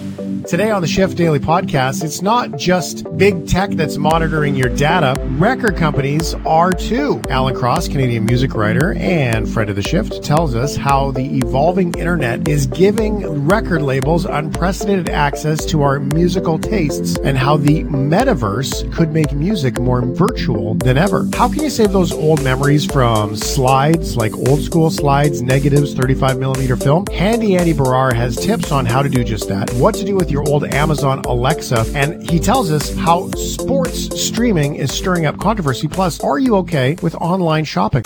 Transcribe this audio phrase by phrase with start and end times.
[0.00, 5.14] Today on the Shift Daily Podcast, it's not just big tech that's monitoring your data.
[5.32, 7.20] Record companies are too.
[7.28, 11.92] Alan Cross, Canadian music writer and friend of the Shift, tells us how the evolving
[11.98, 18.90] internet is giving record labels unprecedented access to our musical tastes and how the metaverse
[18.94, 21.28] could make music more virtual than ever.
[21.34, 26.38] How can you save those old memories from slides, like old school slides, negatives, 35
[26.38, 27.04] millimeter film?
[27.12, 30.30] Handy Andy Baryer has tips on how to do just that, what to do with
[30.30, 35.88] your old Amazon Alexa, and he tells us how sports streaming is stirring up controversy.
[35.88, 38.02] Plus, are you okay with online shopping?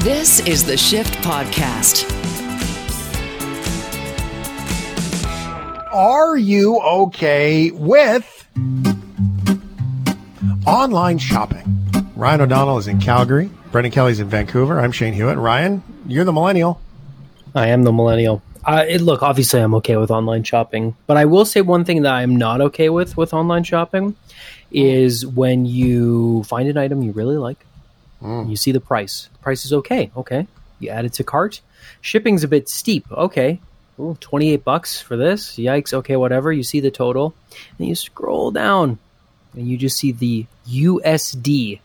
[0.00, 2.04] This is the Shift Podcast.
[5.92, 8.46] Are you okay with
[10.66, 11.64] online shopping?
[12.14, 13.50] Ryan O'Donnell is in Calgary.
[13.72, 14.80] Brendan Kelly's in Vancouver.
[14.80, 15.38] I'm Shane Hewitt.
[15.38, 16.80] Ryan, you're the millennial.
[17.54, 18.42] I am the millennial.
[18.68, 22.02] Uh, it, look, obviously, I'm okay with online shopping, but I will say one thing
[22.02, 24.14] that I'm not okay with with online shopping
[24.70, 27.64] is when you find an item you really like,
[28.20, 29.28] you see the price.
[29.32, 30.10] The price is okay.
[30.16, 30.46] Okay,
[30.80, 31.62] you add it to cart.
[32.02, 33.10] Shipping's a bit steep.
[33.10, 33.58] Okay,
[33.98, 35.56] Ooh, 28 bucks for this.
[35.56, 35.92] Yikes.
[35.94, 36.52] Okay, whatever.
[36.52, 37.34] You see the total,
[37.78, 38.98] and you scroll down,
[39.54, 41.80] and you just see the USD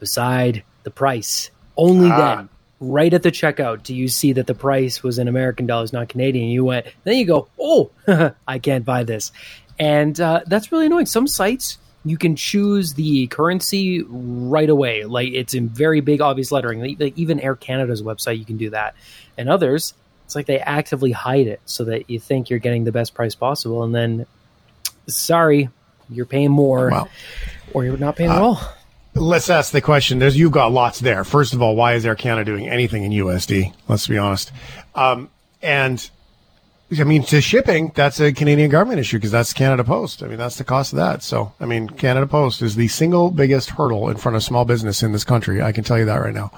[0.00, 1.50] beside the price.
[1.76, 2.36] Only Ah.
[2.36, 2.48] then
[2.82, 6.08] right at the checkout do you see that the price was in American dollars, not
[6.08, 6.48] Canadian.
[6.48, 7.92] You went, then you go, oh,
[8.48, 9.30] I can't buy this.
[9.78, 11.06] And uh, that's really annoying.
[11.06, 15.04] Some sites, you can choose the currency right away.
[15.04, 16.98] Like it's in very big, obvious lettering.
[16.98, 18.96] Like, even Air Canada's website, you can do that.
[19.38, 19.94] And others,
[20.24, 23.36] it's like they actively hide it so that you think you're getting the best price
[23.36, 23.84] possible.
[23.84, 24.26] And then,
[25.06, 25.68] sorry,
[26.10, 27.08] you're paying more Well,
[27.72, 28.60] or you're not paying at all.
[29.14, 30.18] Let's ask the question.
[30.18, 31.24] There's you've got lots there.
[31.24, 33.72] First of all, why is Air Canada doing anything in USD?
[33.88, 34.52] Let's be honest.
[34.94, 35.30] Um,
[35.62, 36.10] and
[36.98, 40.22] I mean, to shipping, that's a Canadian government issue because that's Canada Post.
[40.22, 41.22] I mean, that's the cost of that.
[41.22, 45.02] So, I mean, Canada Post is the single biggest hurdle in front of small business
[45.02, 45.62] in this country.
[45.62, 46.50] I can tell you that right now.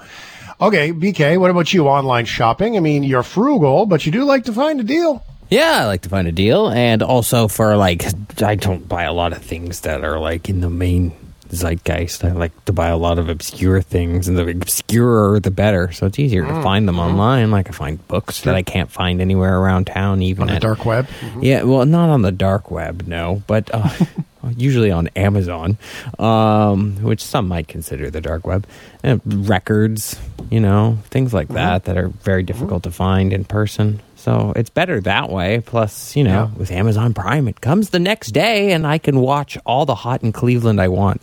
[0.59, 1.87] Okay, BK, what about you?
[1.87, 2.77] Online shopping?
[2.77, 5.23] I mean, you're frugal, but you do like to find a deal.
[5.49, 8.03] Yeah, I like to find a deal, and also for like,
[8.41, 11.11] I don't buy a lot of things that are like in the main
[11.51, 12.23] zeitgeist.
[12.23, 15.91] I like to buy a lot of obscure things, and the obscurer the better.
[15.91, 17.51] So it's easier Mm, to find them online.
[17.51, 20.61] Like I find books that I can't find anywhere around town, even On the at-
[20.61, 21.07] dark web?
[21.41, 23.89] Yeah, well, not on the dark web, no, but uh,
[24.57, 25.77] usually on Amazon,
[26.19, 28.65] um, which some might consider the dark web.
[29.03, 30.19] Uh, records,
[30.49, 34.01] you know, things like that that are very difficult to find in person.
[34.15, 35.61] So it's better that way.
[35.63, 36.57] Plus, you know, Yeah.
[36.57, 40.23] with Amazon Prime, it comes the next day, and I can watch all the hot
[40.23, 41.21] in Cleveland I want.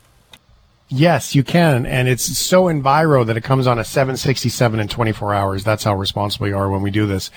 [0.92, 1.86] Yes, you can.
[1.86, 5.64] And it's so enviro that it comes on a 767 in 24 hours.
[5.64, 7.30] That's how responsible you are when we do this.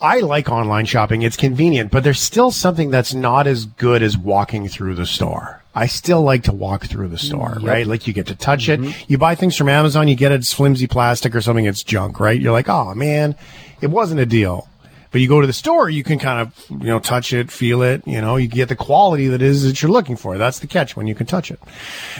[0.00, 1.22] I like online shopping.
[1.22, 5.62] It's convenient, but there's still something that's not as good as walking through the store.
[5.74, 7.86] I still like to walk through the store, mm, right?
[7.86, 8.80] Like you get to touch it.
[8.80, 9.04] Mm-hmm.
[9.06, 12.40] You buy things from Amazon, you get it's flimsy plastic or something, it's junk, right?
[12.40, 13.36] You're like, oh man,
[13.80, 14.68] it wasn't a deal.
[15.10, 17.82] But you go to the store, you can kind of, you know, touch it, feel
[17.82, 20.36] it, you know, you get the quality that is that you're looking for.
[20.36, 21.60] That's the catch when you can touch it.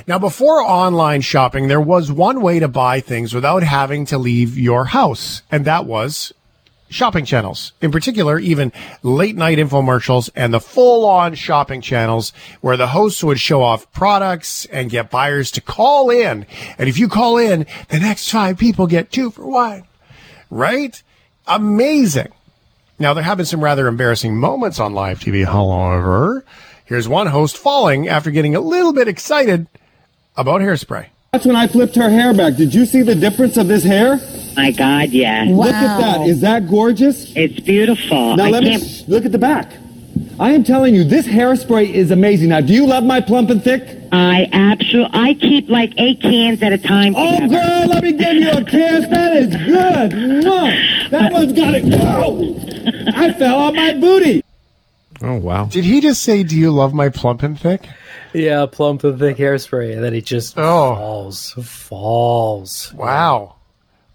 [0.06, 4.56] Now, before online shopping, there was one way to buy things without having to leave
[4.58, 6.32] your house, and that was
[6.90, 7.72] shopping channels.
[7.80, 8.72] In particular, even
[9.02, 13.90] late night infomercials and the full on shopping channels where the hosts would show off
[13.92, 16.46] products and get buyers to call in.
[16.78, 19.84] And if you call in, the next five people get two for one.
[20.50, 21.02] Right?
[21.46, 22.32] Amazing.
[22.98, 26.44] Now, there have been some rather embarrassing moments on live TV, however.
[26.84, 29.66] Here's one host falling after getting a little bit excited
[30.36, 31.06] about hairspray.
[31.32, 32.56] That's when I flipped her hair back.
[32.56, 34.18] Did you see the difference of this hair?
[34.56, 35.44] My God, yeah.
[35.46, 36.26] Look at that.
[36.26, 37.30] Is that gorgeous?
[37.36, 38.36] It's beautiful.
[38.36, 38.82] Now I let me can't.
[38.82, 39.70] sh- look at the back.
[40.40, 42.50] I am telling you, this hairspray is amazing.
[42.50, 43.82] Now, do you love my plump and thick?
[44.12, 45.10] I absolutely.
[45.18, 47.14] I keep like eight cans at a time.
[47.16, 47.48] Oh, together.
[47.54, 49.06] girl, let me give you a kiss.
[49.08, 50.12] That is good.
[50.12, 51.10] Mwah.
[51.10, 51.84] That uh, one's got it.
[51.84, 53.12] Whoa.
[53.14, 54.42] I fell on my booty.
[55.20, 55.64] Oh wow!
[55.64, 57.84] Did he just say, Do you love my plump and thick?
[58.32, 60.94] Yeah, plump and thick hairspray, and then it just Oh.
[60.94, 62.92] falls, falls.
[62.94, 63.56] Wow.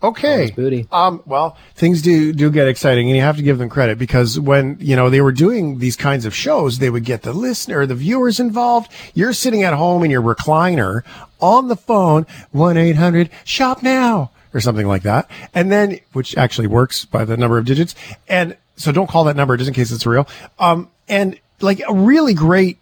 [0.03, 0.51] Okay.
[0.51, 0.87] booty.
[0.91, 4.39] Um, well, things do do get exciting, and you have to give them credit because
[4.39, 7.85] when you know they were doing these kinds of shows, they would get the listener,
[7.85, 8.91] the viewers involved.
[9.13, 11.03] You're sitting at home in your recliner
[11.39, 16.37] on the phone, one eight hundred shop now or something like that, and then which
[16.37, 17.95] actually works by the number of digits.
[18.27, 20.27] And so don't call that number just in case it's real.
[20.59, 22.77] Um, and like a really great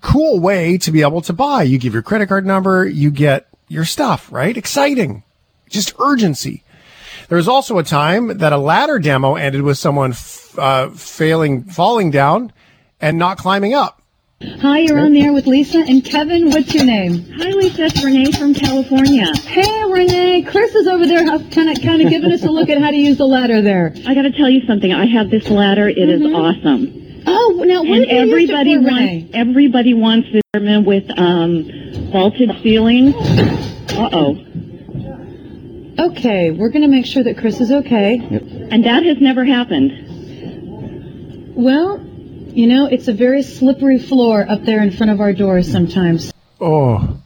[0.00, 1.62] cool way to be able to buy.
[1.62, 4.56] You give your credit card number, you get your stuff, right?
[4.56, 5.22] Exciting.
[5.74, 6.62] Just urgency.
[7.28, 11.64] There was also a time that a ladder demo ended with someone f- uh, failing,
[11.64, 12.52] falling down
[13.00, 14.00] and not climbing up.
[14.60, 16.50] Hi, you're on the air with Lisa and Kevin.
[16.50, 17.24] What's your name?
[17.38, 17.86] Hi, Lisa.
[17.86, 19.34] It's Renee from California.
[19.38, 20.42] Hey, Renee.
[20.42, 22.96] Chris is over there, kind of, kind of giving us a look at how to
[22.96, 23.92] use the ladder there.
[24.06, 24.92] I got to tell you something.
[24.92, 25.88] I have this ladder.
[25.88, 27.22] It is awesome.
[27.26, 29.30] Oh, now what And have you everybody for, wants Renee?
[29.34, 31.64] everybody wants this apartment with um,
[32.12, 33.16] vaulted ceilings.
[33.96, 34.36] Uh oh.
[35.98, 38.16] Okay, we're going to make sure that Chris is okay.
[38.70, 39.92] And that has never happened.
[41.54, 42.00] Well,
[42.48, 46.32] you know, it's a very slippery floor up there in front of our doors sometimes.
[46.60, 47.20] Oh,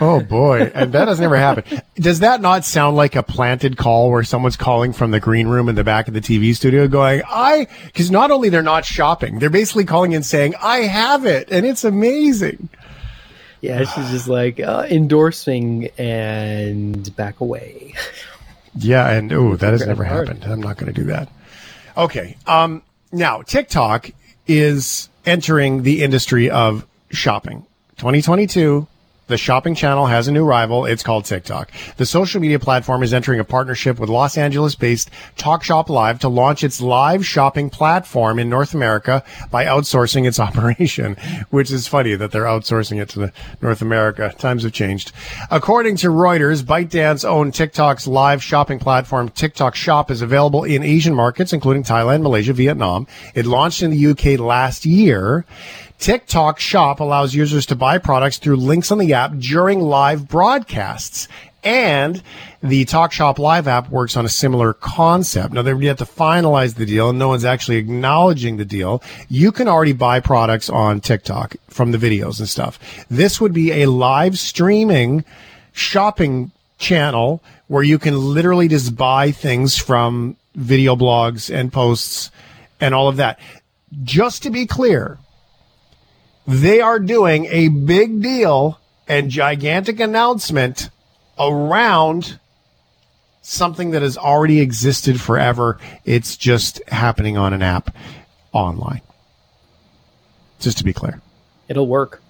[0.00, 0.70] oh boy.
[0.74, 1.82] and that has never happened.
[1.96, 5.68] Does that not sound like a planted call where someone's calling from the green room
[5.68, 9.38] in the back of the TV studio going, I, cause not only they're not shopping,
[9.38, 12.68] they're basically calling and saying, I have it and it's amazing.
[13.60, 17.94] Yeah, she's just like uh, endorsing and back away.
[18.74, 20.28] Yeah, and oh, that has never hard.
[20.28, 20.44] happened.
[20.44, 21.28] I'm not going to do that.
[21.96, 22.36] Okay.
[22.46, 24.10] Um, now TikTok
[24.46, 27.66] is entering the industry of shopping.
[27.96, 28.86] 2022.
[29.30, 30.86] The shopping channel has a new rival.
[30.86, 31.70] It's called TikTok.
[31.98, 36.18] The social media platform is entering a partnership with Los Angeles based Talk Shop Live
[36.18, 41.16] to launch its live shopping platform in North America by outsourcing its operation,
[41.50, 43.32] which is funny that they're outsourcing it to the
[43.62, 44.34] North America.
[44.36, 45.12] Times have changed.
[45.48, 51.14] According to Reuters, ByteDance owned TikTok's live shopping platform TikTok Shop is available in Asian
[51.14, 53.06] markets, including Thailand, Malaysia, Vietnam.
[53.36, 55.44] It launched in the UK last year.
[56.00, 61.28] TikTok Shop allows users to buy products through links on the app during live broadcasts.
[61.62, 62.22] And
[62.62, 65.52] the Talk Shop Live app works on a similar concept.
[65.52, 69.02] Now they've yet to finalize the deal and no one's actually acknowledging the deal.
[69.28, 72.78] You can already buy products on TikTok from the videos and stuff.
[73.10, 75.22] This would be a live streaming
[75.72, 82.30] shopping channel where you can literally just buy things from video blogs and posts
[82.80, 83.38] and all of that.
[84.02, 85.18] Just to be clear,
[86.50, 90.90] they are doing a big deal and gigantic announcement
[91.38, 92.38] around
[93.40, 95.78] something that has already existed forever.
[96.04, 97.94] It's just happening on an app
[98.52, 99.00] online.
[100.58, 101.22] Just to be clear,
[101.68, 102.20] It'll work.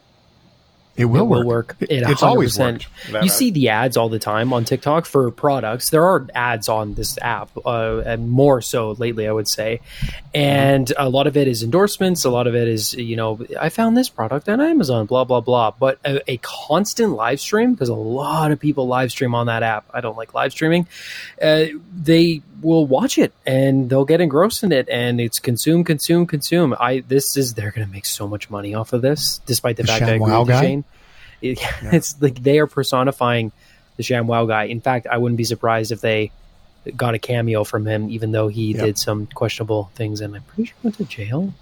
[1.00, 1.47] It will it will work.
[1.47, 1.76] work.
[1.81, 2.87] It- It it's always 100%.
[3.12, 3.25] worked.
[3.25, 5.91] You see the ads all the time on TikTok for products.
[5.91, 9.81] There are ads on this app, uh, and more so lately, I would say.
[10.35, 12.25] And a lot of it is endorsements.
[12.25, 15.41] A lot of it is, you know, I found this product on Amazon, blah blah
[15.41, 15.73] blah.
[15.73, 19.62] But a, a constant live stream because a lot of people live stream on that
[19.62, 19.85] app.
[19.93, 20.87] I don't like live streaming.
[21.43, 21.64] Uh,
[21.94, 26.74] they will watch it and they'll get engrossed in it, and it's consume, consume, consume.
[26.78, 29.82] I this is they're going to make so much money off of this, despite the,
[29.84, 30.60] The fact that I agree ShamWow with guy?
[30.62, 30.84] Shane.
[31.42, 31.58] It,
[31.92, 33.52] It's like they are personifying
[33.96, 34.64] the ShamWow guy.
[34.64, 36.30] In fact, I wouldn't be surprised if they
[36.96, 38.84] got a cameo from him, even though he Yep.
[38.84, 41.52] did some questionable things, and I'm pretty sure he went to jail.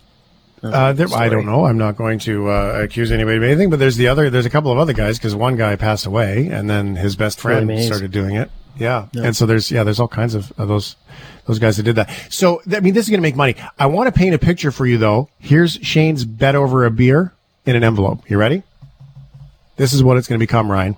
[0.63, 1.67] Uh, there, I don't know.
[1.67, 4.29] I'm not going to uh, accuse anybody of anything, but there's the other.
[4.29, 7.39] There's a couple of other guys because one guy passed away, and then his best
[7.41, 8.51] friend started doing it.
[8.77, 9.07] Yeah.
[9.15, 10.97] and so there's yeah, there's all kinds of, of those
[11.47, 12.11] those guys that did that.
[12.31, 13.57] So I mean, this is going to make money.
[13.79, 15.29] I want to paint a picture for you though.
[15.39, 17.33] Here's Shane's bet over a beer
[17.67, 18.29] in an envelope.
[18.31, 18.63] You ready?
[19.77, 20.97] This is what it's going to become, Ryan.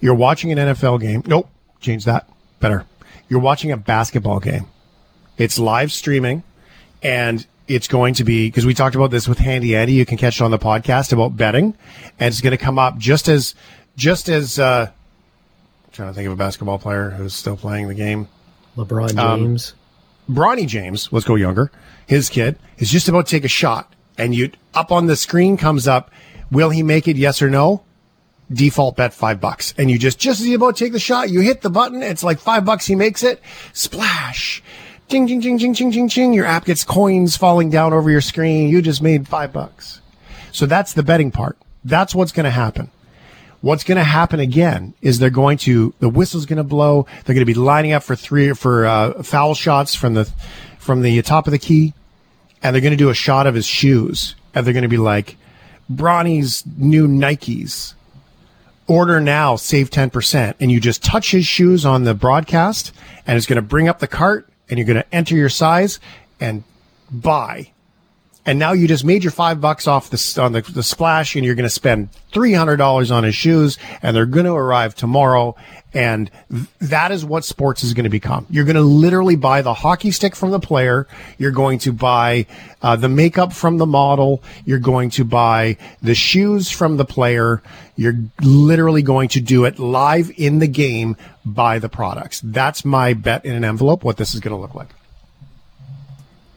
[0.00, 1.22] You're watching an NFL game.
[1.26, 1.48] Nope,
[1.80, 2.28] change that.
[2.60, 2.84] Better.
[3.28, 4.66] You're watching a basketball game.
[5.36, 6.42] It's live streaming
[7.02, 9.92] and it's going to be because we talked about this with Handy Andy.
[9.92, 11.76] You can catch it on the podcast about betting,
[12.18, 13.54] and it's going to come up just as
[13.96, 14.90] just as uh,
[15.98, 18.28] trying to think of a basketball player who's still playing the game.
[18.76, 19.74] LeBron Um, James.
[20.30, 21.72] Bronny James, let's go younger.
[22.06, 25.56] His kid is just about to take a shot, and you up on the screen
[25.56, 26.12] comes up.
[26.52, 27.16] Will he make it?
[27.16, 27.82] Yes or no?
[28.52, 31.30] Default bet five bucks, and you just just as you about to take the shot,
[31.30, 32.00] you hit the button.
[32.00, 32.86] It's like five bucks.
[32.86, 33.42] He makes it.
[33.72, 34.62] Splash.
[35.08, 36.32] Ching, ching, ching, ching, ching, ching, ching.
[36.32, 38.68] Your app gets coins falling down over your screen.
[38.68, 40.00] You just made five bucks.
[40.52, 41.58] So that's the betting part.
[41.84, 42.92] That's what's going to happen.
[43.60, 47.06] What's going to happen again is they're going to the whistle's going to blow.
[47.24, 50.30] They're going to be lining up for three for uh, foul shots from the
[50.78, 51.92] from the top of the key,
[52.62, 54.96] and they're going to do a shot of his shoes, and they're going to be
[54.96, 55.36] like
[55.90, 57.94] Bronny's new Nikes.
[58.86, 62.92] Order now, save ten percent, and you just touch his shoes on the broadcast,
[63.26, 65.98] and it's going to bring up the cart, and you're going to enter your size
[66.40, 66.62] and
[67.10, 67.72] buy
[68.48, 71.44] And now you just made your five bucks off the, on the, the splash and
[71.44, 75.54] you're going to spend $300 on his shoes and they're going to arrive tomorrow.
[75.92, 78.46] And th- that is what sports is going to become.
[78.48, 81.06] You're going to literally buy the hockey stick from the player.
[81.36, 82.46] You're going to buy
[82.80, 84.42] uh, the makeup from the model.
[84.64, 87.62] You're going to buy the shoes from the player.
[87.96, 92.40] You're literally going to do it live in the game Buy the products.
[92.44, 94.04] That's my bet in an envelope.
[94.04, 94.88] What this is going to look like.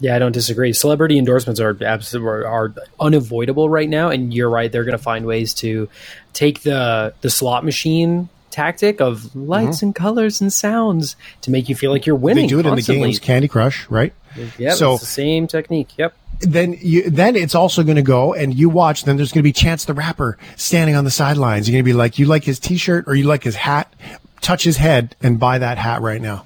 [0.01, 0.73] Yeah, I don't disagree.
[0.73, 4.71] Celebrity endorsements are absolutely are unavoidable right now, and you're right.
[4.71, 5.89] They're going to find ways to
[6.33, 9.85] take the the slot machine tactic of lights mm-hmm.
[9.87, 12.45] and colors and sounds to make you feel like you're winning.
[12.45, 12.95] They do it constantly.
[12.95, 14.13] in the games, Candy Crush, right?
[14.57, 15.89] Yep, So- it's the same technique.
[15.97, 16.13] Yep.
[16.41, 19.03] then you, then it's also going to go and you watch.
[19.05, 21.67] Then there's going to be Chance the Rapper standing on the sidelines.
[21.67, 23.93] You're going to be like, you like his T-shirt or you like his hat?
[24.41, 26.45] Touch his head and buy that hat right now.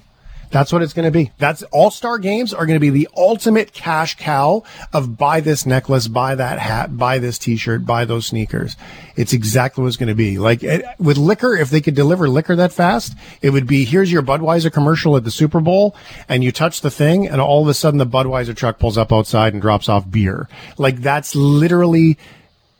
[0.56, 1.32] That's what it's going to be.
[1.36, 5.66] That's All Star Games are going to be the ultimate cash cow of buy this
[5.66, 8.74] necklace, buy that hat, buy this T-shirt, buy those sneakers.
[9.16, 10.38] It's exactly what it's going to be.
[10.38, 14.10] Like it, with liquor, if they could deliver liquor that fast, it would be here's
[14.10, 15.94] your Budweiser commercial at the Super Bowl,
[16.26, 19.12] and you touch the thing, and all of a sudden the Budweiser truck pulls up
[19.12, 20.48] outside and drops off beer.
[20.78, 22.16] Like that's literally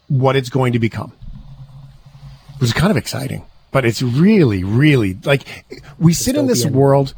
[0.08, 1.12] what it's going to become.
[2.54, 5.66] It was kind of exciting, but it's really, really like
[5.98, 7.12] we sit in this world.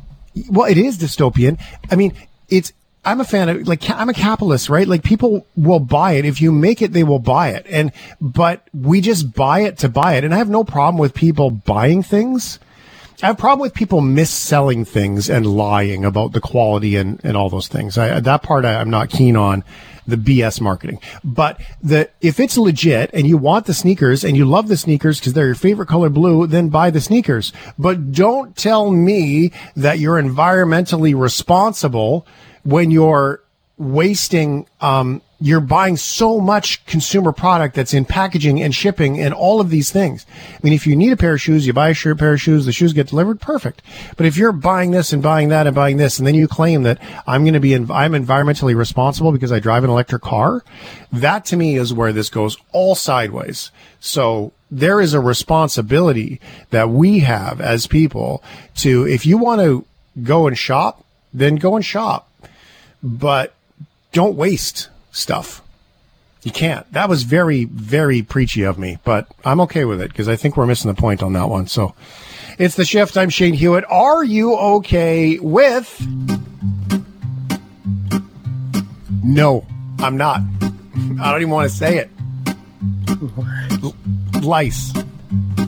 [0.51, 1.61] Well, it is dystopian.
[1.91, 2.15] I mean,
[2.49, 2.73] it's.
[3.05, 4.87] I'm a fan of like I'm a capitalist, right?
[4.87, 8.69] Like people will buy it if you make it, they will buy it, and but
[8.75, 12.03] we just buy it to buy it, and I have no problem with people buying
[12.03, 12.59] things.
[13.23, 17.37] I have a problem with people misselling things and lying about the quality and, and
[17.37, 17.99] all those things.
[17.99, 19.65] I, that part I, I'm not keen on
[20.09, 20.99] the BS marketing.
[21.23, 25.21] But the if it's legit and you want the sneakers and you love the sneakers
[25.21, 27.53] because they're your favorite color blue, then buy the sneakers.
[27.79, 32.27] But don't tell me that you're environmentally responsible
[32.65, 33.43] when you're
[33.77, 39.61] wasting um you're buying so much consumer product that's in packaging and shipping and all
[39.61, 40.27] of these things.
[40.31, 42.67] I mean, if you need a pair of shoes, you buy a pair of shoes,
[42.67, 43.81] the shoes get delivered, perfect.
[44.17, 46.83] But if you're buying this and buying that and buying this, and then you claim
[46.83, 50.65] that I'm going to be, I'm environmentally responsible because I drive an electric car,
[51.13, 53.71] that to me is where this goes all sideways.
[54.01, 56.41] So there is a responsibility
[56.71, 58.43] that we have as people
[58.77, 59.87] to, if you want to
[60.21, 62.29] go and shop, then go and shop.
[63.05, 63.55] But
[64.11, 65.63] don't waste stuff.
[66.43, 66.91] You can't.
[66.93, 70.57] That was very, very preachy of me, but I'm okay with it because I think
[70.57, 71.67] we're missing the point on that one.
[71.67, 71.95] So
[72.59, 73.17] it's the shift.
[73.17, 73.85] I'm Shane Hewitt.
[73.89, 76.01] Are you okay with?
[79.25, 79.67] No,
[79.99, 80.41] I'm not.
[81.21, 82.11] I don't even want to say it.
[83.83, 83.97] L-
[84.43, 84.93] lice.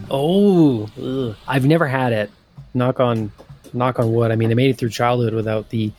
[0.08, 1.36] Oh, ugh.
[1.46, 2.30] I've never had it.
[2.74, 3.32] Knock on,
[3.72, 4.30] knock on wood.
[4.30, 5.92] I mean, I made it through childhood without the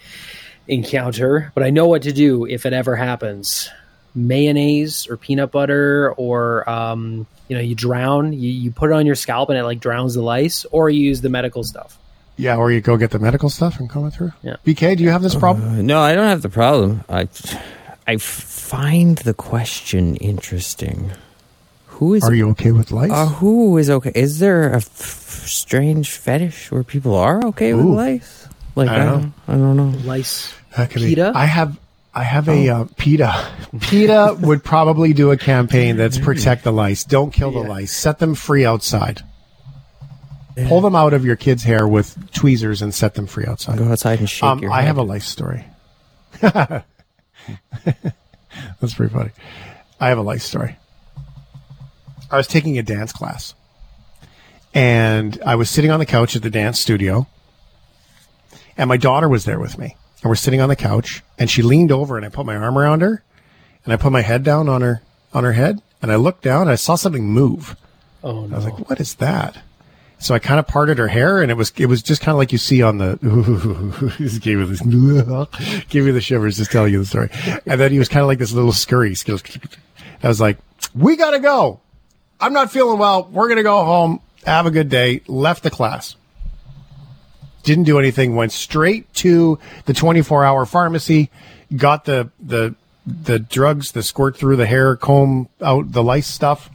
[0.67, 3.69] encounter, but I know what to do if it ever happens.
[4.13, 8.33] Mayonnaise or peanut butter, or um, you know, you drown.
[8.33, 11.01] You, you put it on your scalp and it like drowns the lice, or you
[11.01, 11.97] use the medical stuff.
[12.37, 14.31] Yeah, or you go get the medical stuff and come through.
[14.41, 14.55] Yeah.
[14.65, 15.79] BK, do you have this problem?
[15.79, 17.03] Uh, no, I don't have the problem.
[17.07, 17.27] I,
[18.07, 21.11] I find the question interesting.
[21.87, 23.11] Who is Are you okay with lice?
[23.11, 24.11] Uh, who is okay?
[24.15, 28.40] Is there a f- strange fetish where people are okay with lice?
[28.75, 29.97] Like I I don't don't, I don't know.
[30.05, 30.53] Lice.
[30.77, 31.31] That could PETA?
[31.33, 31.37] Be.
[31.37, 31.77] I have.
[32.13, 33.47] I have a uh, PETA.
[33.79, 37.03] PETA would probably do a campaign that's protect the lice.
[37.05, 37.91] Don't kill the lice.
[37.95, 39.21] Set them free outside.
[40.67, 43.77] Pull them out of your kid's hair with tweezers and set them free outside.
[43.77, 44.87] Go outside and shake Um, your I head.
[44.87, 45.65] have a lice story.
[46.41, 46.83] That's
[48.95, 49.31] pretty funny.
[49.99, 50.75] I have a life story.
[52.29, 53.53] I was taking a dance class,
[54.73, 57.27] and I was sitting on the couch at the dance studio,
[58.81, 59.95] and my daughter was there with me.
[60.23, 62.77] And we're sitting on the couch, and she leaned over, and I put my arm
[62.77, 63.23] around her,
[63.85, 66.63] and I put my head down on her on her head, and I looked down,
[66.63, 67.75] and I saw something move.
[68.23, 68.55] Oh no.
[68.55, 69.59] I was like, "What is that?"
[70.17, 72.39] So I kind of parted her hair, and it was it was just kind of
[72.39, 73.19] like you see on the.
[74.17, 74.81] just gave me this,
[75.89, 76.57] gave me the shivers.
[76.57, 77.29] Just telling you the story,
[77.67, 79.15] and then he was kind of like this little scurry.
[80.23, 80.57] I was like,
[80.95, 81.81] "We gotta go.
[82.39, 83.29] I'm not feeling well.
[83.31, 84.21] We're gonna go home.
[84.45, 86.15] Have a good day." Left the class.
[87.63, 88.35] Didn't do anything.
[88.35, 91.29] Went straight to the 24 hour pharmacy.
[91.75, 92.75] Got the the
[93.05, 96.69] the drugs, the squirt through the hair, comb out the lice stuff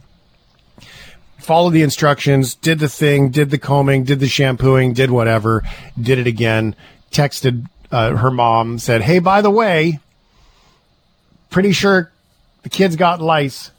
[1.47, 5.63] followed the instructions, did the thing, did the combing, did the shampooing, did whatever,
[5.99, 6.75] did it again,
[7.09, 10.01] texted uh, her mom, said, Hey, by the way,
[11.49, 12.11] pretty sure
[12.63, 13.71] the kids got lice.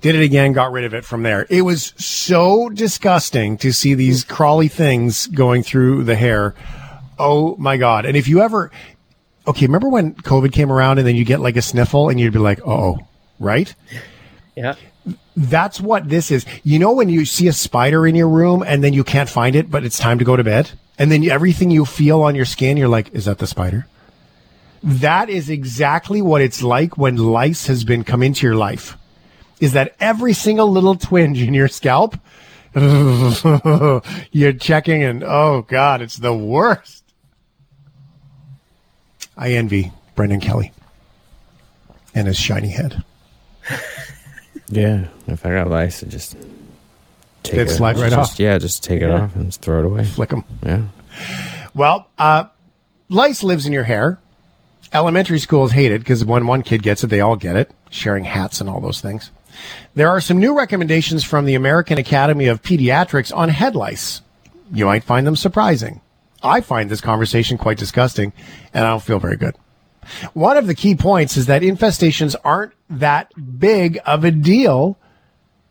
[0.00, 1.46] Did it again, got rid of it from there.
[1.50, 6.54] It was so disgusting to see these crawly things going through the hair.
[7.18, 8.06] Oh my God.
[8.06, 8.70] And if you ever,
[9.46, 12.32] okay, remember when COVID came around and then you get like a sniffle and you'd
[12.32, 12.98] be like, oh,
[13.40, 13.74] right?
[14.54, 14.76] Yeah.
[15.36, 16.46] That's what this is.
[16.62, 19.56] You know, when you see a spider in your room and then you can't find
[19.56, 20.70] it, but it's time to go to bed?
[20.96, 23.86] And then everything you feel on your skin, you're like, is that the spider?
[24.82, 28.96] That is exactly what it's like when lice has been come into your life.
[29.60, 32.16] Is that every single little twinge in your scalp,
[32.74, 37.04] you're checking and oh God, it's the worst.
[39.36, 40.72] I envy Brendan Kelly
[42.14, 43.02] and his shiny head.
[44.68, 46.36] Yeah, if I got lice, I just
[47.42, 48.40] take it slide right just- off.
[48.40, 49.22] Yeah, just take it Yeah.
[49.22, 50.04] off and just throw it away.
[50.04, 50.44] Flick them.
[50.64, 50.82] Yeah.
[51.74, 52.44] Well, uh,
[53.08, 54.18] lice lives in your hair.
[54.92, 58.24] Elementary schools hate it because when one kid gets it, they all get it, sharing
[58.24, 59.30] hats and all those things.
[59.94, 64.22] There are some new recommendations from the American Academy of Pediatrics on head lice.
[64.72, 66.00] You might find them surprising.
[66.42, 68.32] I find this conversation quite disgusting,
[68.72, 69.56] and I don't feel very good.
[70.32, 74.96] One of the key points is that infestations aren't that big of a deal,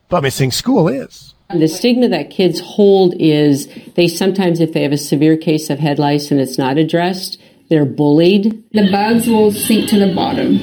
[0.09, 1.33] but missing school is.
[1.49, 5.79] The stigma that kids hold is they sometimes, if they have a severe case of
[5.79, 7.39] head lice and it's not addressed,
[7.69, 8.63] they're bullied.
[8.73, 10.59] The bugs will sink to the bottom.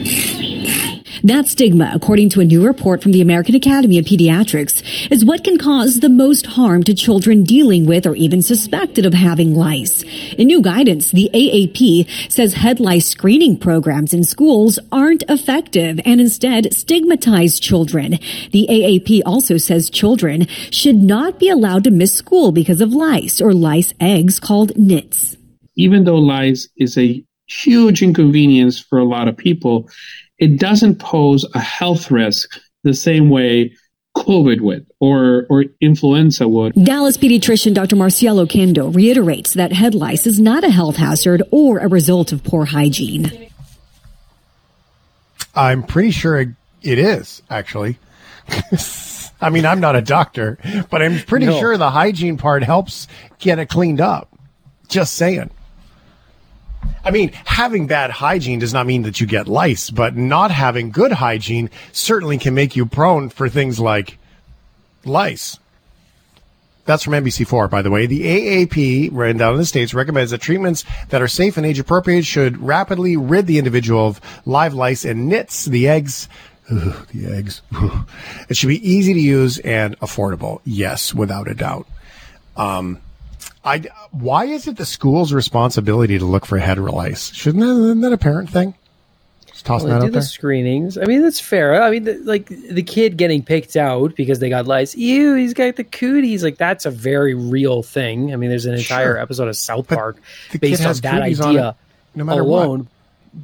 [1.24, 5.42] That stigma, according to a new report from the American Academy of Pediatrics, is what
[5.42, 10.02] can cause the most harm to children dealing with or even suspected of having lice.
[10.36, 16.20] In new guidance, the AAP says head lice screening programs in schools aren't effective and
[16.20, 18.18] instead stigmatize children.
[18.52, 23.40] The AAP also says children should not be allowed to miss school because of lice
[23.40, 25.38] or lice eggs called nits.
[25.76, 29.88] even though lice is a huge inconvenience for a lot of people,
[30.38, 33.72] it doesn't pose a health risk the same way
[34.16, 36.72] COVID would or, or influenza would.
[36.84, 37.96] Dallas pediatrician Dr.
[37.96, 42.44] Marcielo Kendo reiterates that head lice is not a health hazard or a result of
[42.44, 43.50] poor hygiene.
[45.54, 46.48] I'm pretty sure it,
[46.82, 47.98] it is actually.
[49.40, 50.58] I mean, I'm not a doctor,
[50.90, 51.58] but I'm pretty No.
[51.58, 54.28] sure the hygiene part helps get it cleaned up.
[54.88, 55.50] Just saying.
[57.04, 60.90] I mean, having bad hygiene does not mean that you get lice, but not having
[60.90, 64.18] good hygiene certainly can make you prone for things like
[65.04, 65.58] lice.
[66.86, 68.06] That's from NBC4, by the way.
[68.06, 71.78] The AAP, written down in the States, recommends that treatments that are safe and age
[71.78, 76.28] appropriate should rapidly rid the individual of live lice and nits, the eggs.
[76.70, 77.62] Ugh, the eggs.
[78.48, 80.60] it should be easy to use and affordable.
[80.64, 81.86] Yes, without a doubt.
[82.56, 83.00] Um,
[83.64, 83.78] I,
[84.10, 87.32] why is it the school's responsibility to look for head lice?
[87.32, 88.74] Shouldn't that, isn't that a parent thing?
[89.46, 90.20] Just tossing Well, that they out do there.
[90.20, 90.98] the screenings.
[90.98, 91.82] I mean, that's fair.
[91.82, 94.94] I mean, the, like the kid getting picked out because they got lice.
[94.96, 96.42] Ew, he's got the cooties.
[96.44, 98.32] Like that's a very real thing.
[98.32, 99.18] I mean, there's an entire Sure.
[99.18, 100.16] episode of South But Park
[100.60, 101.76] based on that cooties on idea
[102.14, 102.82] no matter what.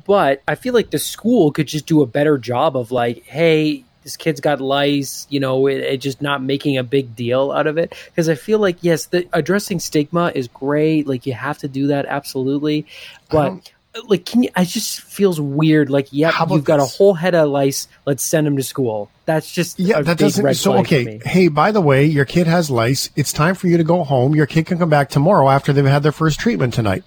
[0.07, 3.85] But I feel like the school could just do a better job of like, hey,
[4.03, 5.27] this kid's got lice.
[5.31, 7.95] You know, it, it just not making a big deal out of it.
[8.07, 11.07] Because I feel like yes, the addressing stigma is great.
[11.07, 12.87] Like you have to do that absolutely,
[13.31, 13.53] but
[13.95, 17.35] uh, like can you i just feels weird like yep you've got a whole head
[17.35, 20.55] of lice let's send him to school that's just Yeah, that doesn't.
[20.55, 23.11] So okay, hey, by the way, your kid has lice.
[23.15, 24.35] It's time for you to go home.
[24.35, 27.05] Your kid can come back tomorrow after they've had their first treatment tonight.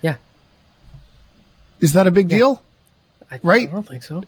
[0.00, 0.16] yeah
[1.80, 2.62] Is that a big deal?
[3.30, 3.68] I, Right.
[3.68, 4.22] i don't think so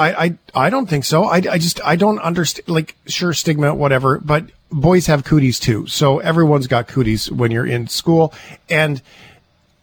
[0.00, 1.24] I, I I don't think so.
[1.24, 2.68] I, I just I don't understand.
[2.68, 5.86] Like, sure, stigma, whatever, but boys have cooties too.
[5.86, 8.32] So everyone's got cooties when you're in school.
[8.70, 9.02] And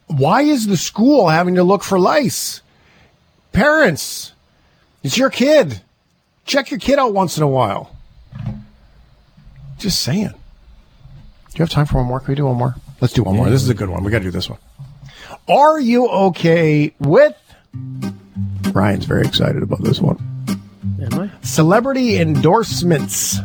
[0.07, 2.61] why is the school having to look for lice?
[3.51, 4.33] Parents,
[5.03, 5.81] it's your kid.
[6.45, 7.95] Check your kid out once in a while.
[9.77, 10.29] Just saying.
[10.29, 12.19] Do you have time for one more?
[12.19, 12.75] Can we do one more?
[13.01, 13.49] Let's do one more.
[13.49, 14.03] This is a good one.
[14.03, 14.59] We got to do this one.
[15.47, 17.35] Are you okay with?
[18.77, 20.17] Ryan's very excited about this one.
[21.01, 21.31] am i?
[21.41, 23.39] Celebrity endorsements.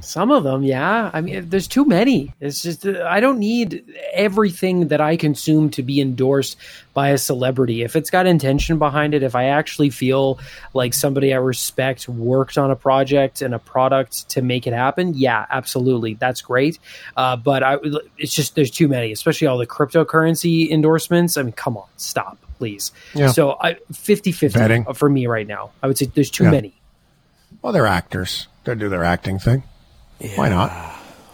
[0.00, 1.10] some of them yeah.
[1.12, 2.32] I mean there's too many.
[2.40, 6.56] It's just uh, i don't need everything that i consume to be endorsed
[6.92, 7.82] by a celebrity.
[7.82, 10.40] If it's got intention behind it if i actually feel
[10.74, 15.14] like somebody i respect worked on a project and a product to make it happen
[15.14, 16.14] yeah absolutely.
[16.14, 16.80] That's great.
[17.16, 17.76] Uh, but i
[18.18, 21.36] it's just there's too many especially all the cryptocurrency endorsements.
[21.36, 23.28] I mean come on stop please Yeah.
[23.32, 26.50] so i 50 50 for me right now i would say there's too Yeah.
[26.50, 26.74] many
[27.62, 28.46] Well, they're actors.
[28.64, 29.62] They do their acting thing.
[30.36, 30.70] Why not?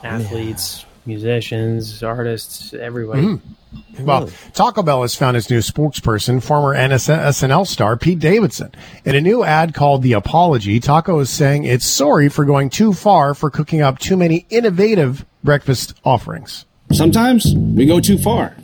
[0.05, 4.05] athletes musicians artists everybody Mm-hmm.
[4.05, 8.71] Well, Taco Bell has found its new spokesperson, former NS- SNL star Pete Davidson.
[9.07, 12.93] In a new ad called The Apology, Taco is saying it's sorry for going too
[12.93, 16.67] far for cooking up too many innovative breakfast offerings.
[16.93, 18.55] Sometimes we go too far.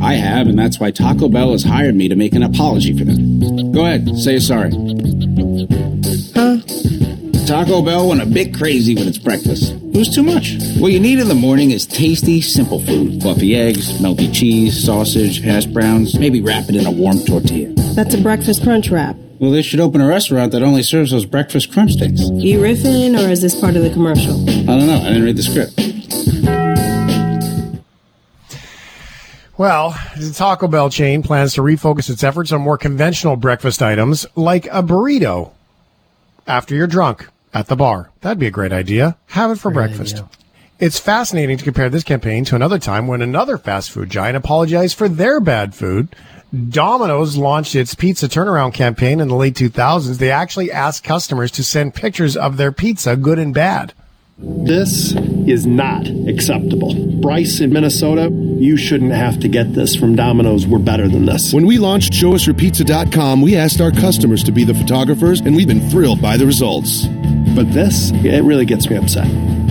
[0.00, 3.04] I have, and that's why Taco Bell has hired me to make an apology for
[3.04, 3.72] them.
[3.72, 4.70] Go ahead, say sorry.
[6.34, 6.58] Huh?
[7.46, 9.72] Taco Bell went a bit crazy with its breakfast.
[9.72, 10.56] It was too much.
[10.78, 13.22] What you need in the morning is tasty, simple food.
[13.22, 17.72] Fluffy eggs, melty cheese, sausage, hash browns, maybe wrap it in a warm tortilla.
[17.94, 19.16] That's a breakfast crunch wrap.
[19.38, 22.28] Well, they should open a restaurant that only serves those breakfast crunch things.
[22.30, 24.34] You riffing, or is this part of the commercial?
[24.50, 24.96] I don't know.
[24.96, 26.65] I didn't read the script.
[29.58, 34.26] Well, the Taco Bell chain plans to refocus its efforts on more conventional breakfast items
[34.34, 35.52] like a burrito
[36.46, 38.10] after you're drunk at the bar.
[38.20, 39.16] That'd be a great idea.
[39.28, 40.22] Have it for breakfast.
[40.78, 44.94] It's fascinating to compare this campaign to another time when another fast food giant apologized
[44.94, 46.14] for their bad food.
[46.68, 50.18] Domino's launched its pizza turnaround campaign in the late 2000s.
[50.18, 53.94] They actually asked customers to send pictures of their pizza, good and bad.
[54.38, 55.12] This
[55.46, 56.94] is not acceptable.
[57.22, 60.66] Bryce in Minnesota, you shouldn't have to get this from Domino's.
[60.66, 61.54] We're better than this.
[61.54, 65.88] When we launched ShowUsYourPizza.com, we asked our customers to be the photographers, and we've been
[65.88, 67.06] thrilled by the results.
[67.54, 69.26] But this, it really gets me upset.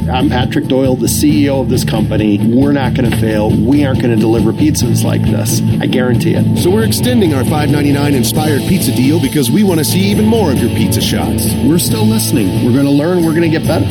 [0.09, 2.39] I'm Patrick Doyle, the CEO of this company.
[2.39, 3.49] We're not going to fail.
[3.51, 5.61] We aren't going to deliver pizzas like this.
[5.79, 6.57] I guarantee it.
[6.57, 10.51] So we're extending our $5.99 inspired pizza deal because we want to see even more
[10.51, 11.53] of your pizza shots.
[11.67, 12.65] We're still listening.
[12.65, 13.23] We're going to learn.
[13.23, 13.85] We're going to get better.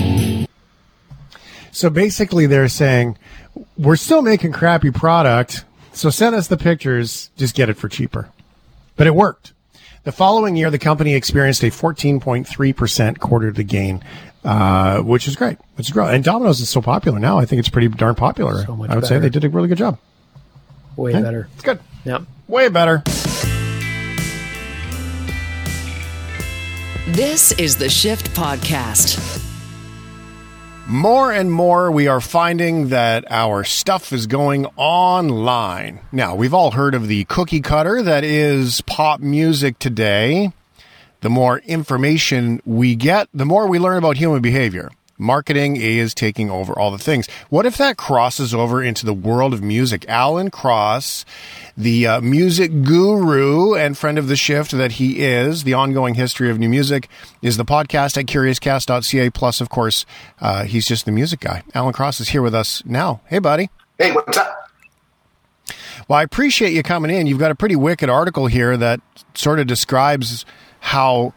[1.75, 3.19] So basically, they're saying
[3.77, 8.31] we're still making crappy product, so send us the pictures, just get it for cheaper.
[8.95, 9.53] But it worked.
[10.05, 14.05] The following year, the company experienced a 14.3% quarterly gain,
[14.45, 15.59] uh, which is great.
[15.75, 16.15] Which is great.
[16.15, 17.39] And Domino's is so popular now.
[17.39, 18.65] I think it's pretty darn popular.
[18.65, 19.99] So much I would say they did a really good job.
[20.95, 21.49] Way Yeah, better.
[21.55, 21.81] It's good.
[22.05, 22.23] Yep.
[22.47, 23.03] Way better.
[27.09, 29.43] This is the Shift Podcast.
[30.87, 36.01] More and more, we are finding that our stuff is going online.
[36.12, 40.53] Now, we've all heard of the cookie cutter that is pop music today.
[41.23, 44.90] The more information we get, the more we learn about human behavior.
[45.25, 47.27] Marketing is taking over all the things.
[47.49, 50.05] What if that crosses over into the world of music?
[50.07, 51.25] Alan Cross,
[51.77, 56.51] the uh, music guru and friend of the shift that he is, the ongoing history
[56.51, 57.09] of new music,
[57.41, 59.31] is the podcast at curiouscast.ca.
[59.31, 60.05] Plus, of course,
[60.43, 61.63] uh, he's just the music guy.
[61.75, 63.23] Alan Cross is here with us now.
[63.27, 63.71] Hey, buddy.
[63.99, 64.71] Hey, what's up?
[66.07, 67.27] Well, I appreciate you coming in.
[67.27, 69.01] You've got a pretty wicked article here that
[69.35, 70.45] sort of describes
[70.81, 71.33] how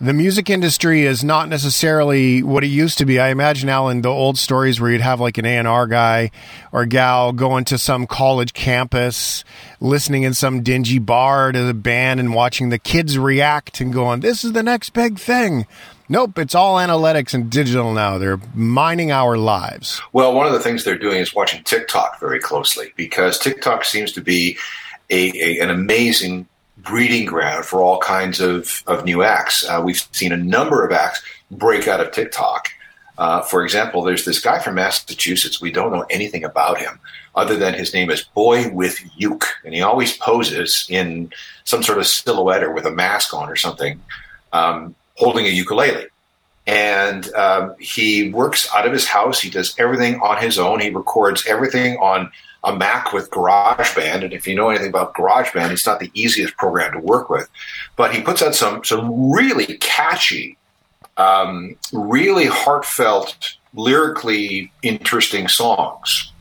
[0.00, 3.18] the music industry is not necessarily what it used to be.
[3.18, 6.30] I imagine, Alan, the old stories where you'd have like an A&R guy
[6.70, 9.42] or gal going to some college campus,
[9.80, 14.20] listening in some dingy bar to the band and watching the kids react and going,
[14.20, 15.66] this is the next big thing.
[16.08, 18.18] Nope, it's all analytics and digital now.
[18.18, 20.00] They're mining our lives.
[20.12, 24.12] Well, one of the things they're doing is watching TikTok very closely because TikTok seems
[24.12, 24.56] to be
[25.10, 26.46] a, a an amazing
[26.88, 29.68] breeding ground for all kinds of, of new acts.
[29.68, 32.70] Uh, we've seen a number of acts break out of TikTok.
[33.18, 35.60] Uh, for example, there's this guy from Massachusetts.
[35.60, 37.00] We don't know anything about him
[37.34, 41.32] other than his name is Boy with Uke, and he always poses in
[41.64, 44.00] some sort of silhouette or with a mask on or something,
[44.52, 46.06] um, holding a ukulele.
[46.66, 49.40] And um, he works out of his house.
[49.40, 50.80] He does everything on his own.
[50.80, 52.30] He records everything on
[52.68, 54.24] a Mac with GarageBand.
[54.24, 57.48] And if you know anything about GarageBand, it's not the easiest program to work with.
[57.96, 60.58] But he puts out some some really catchy,
[61.16, 66.32] um, really heartfelt, lyrically interesting songs,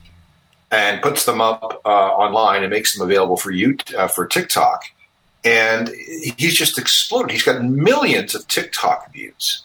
[0.69, 4.83] and puts them up uh, online and makes them available for you uh, for TikTok.
[5.45, 5.89] And
[6.37, 7.31] he's just exploded.
[7.31, 9.63] He's got millions of TikTok views,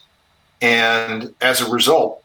[0.61, 2.23] and as a result,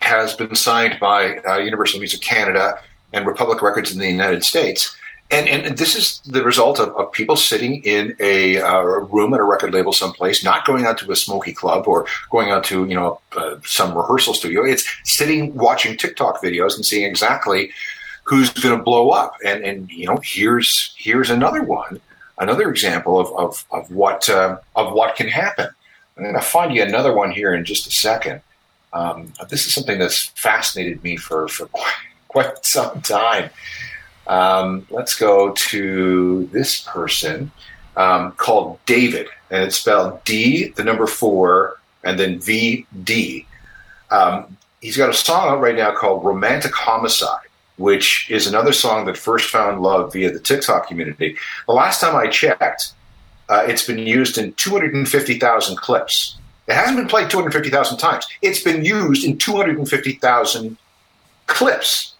[0.00, 2.80] has been signed by uh, Universal Music Canada
[3.12, 4.96] and Republic Records in the United States.
[5.30, 9.40] And, and this is the result of, of people sitting in a uh, room at
[9.40, 12.86] a record label someplace, not going out to a smoky club or going out to
[12.86, 14.64] you know uh, some rehearsal studio.
[14.64, 17.70] It's sitting watching TikTok videos and seeing exactly
[18.24, 19.34] who's going to blow up.
[19.44, 22.00] And and you know here's here's another one,
[22.38, 25.68] another example of of, of what uh, of what can happen.
[26.16, 28.40] I'm going to find you another one here in just a second.
[28.94, 31.68] Um, this is something that's fascinated me for for
[32.28, 33.50] quite, some time.
[34.26, 37.50] Um, let's go to this person
[37.96, 43.46] um, called David, and it's spelled D, the number four, and then V D.
[44.10, 49.06] Um, he's got a song out right now called Romantic Homicide, which is another song
[49.06, 51.36] that first found love via the TikTok community.
[51.66, 52.92] The last time I checked,
[53.48, 56.36] uh, it's been used in 250,000 clips.
[56.66, 58.26] It hasn't been played 250,000 times.
[58.42, 60.76] It's been used in 250,000
[61.46, 62.14] clips.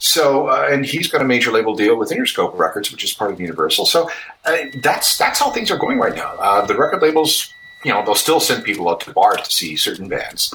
[0.00, 3.30] So, uh, and he's got a major label deal with Interscope Records, which is part
[3.30, 3.84] of Universal.
[3.84, 4.10] So,
[4.46, 6.34] uh, that's that's how things are going right now.
[6.38, 7.52] Uh, the record labels,
[7.84, 10.54] you know, they'll still send people out to bars to see certain bands,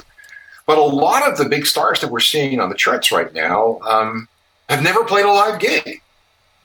[0.66, 3.78] but a lot of the big stars that we're seeing on the charts right now
[3.88, 4.28] um,
[4.68, 6.02] have never played a live gig.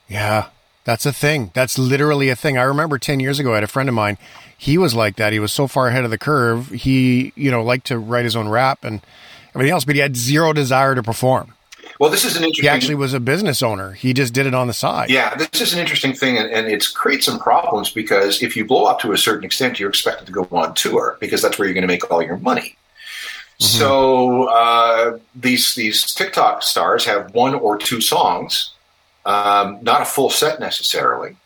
[0.08, 0.48] Yeah,
[0.84, 1.52] that's a thing.
[1.54, 2.58] That's literally a thing.
[2.58, 4.18] I remember 10 years ago, I had a friend of mine.
[4.58, 5.32] He was like that.
[5.32, 6.68] He was so far ahead of the curve.
[6.70, 9.00] He, you know, liked to write his own rap and
[9.54, 11.54] everything else, but he had zero desire to perform.
[12.02, 12.64] Well, this is an interesting.
[12.64, 13.92] He actually was a business owner.
[13.92, 15.08] He just did it on the side.
[15.08, 18.64] Yeah, this is an interesting thing, and, and it creates some problems because if you
[18.64, 21.68] blow up to a certain extent, you're expected to go on tour because that's where
[21.68, 22.76] you're going to make all your money.
[23.60, 23.78] Mm-hmm.
[23.78, 28.72] So uh, these these TikTok stars have one or two songs,
[29.24, 31.36] um, not a full set necessarily,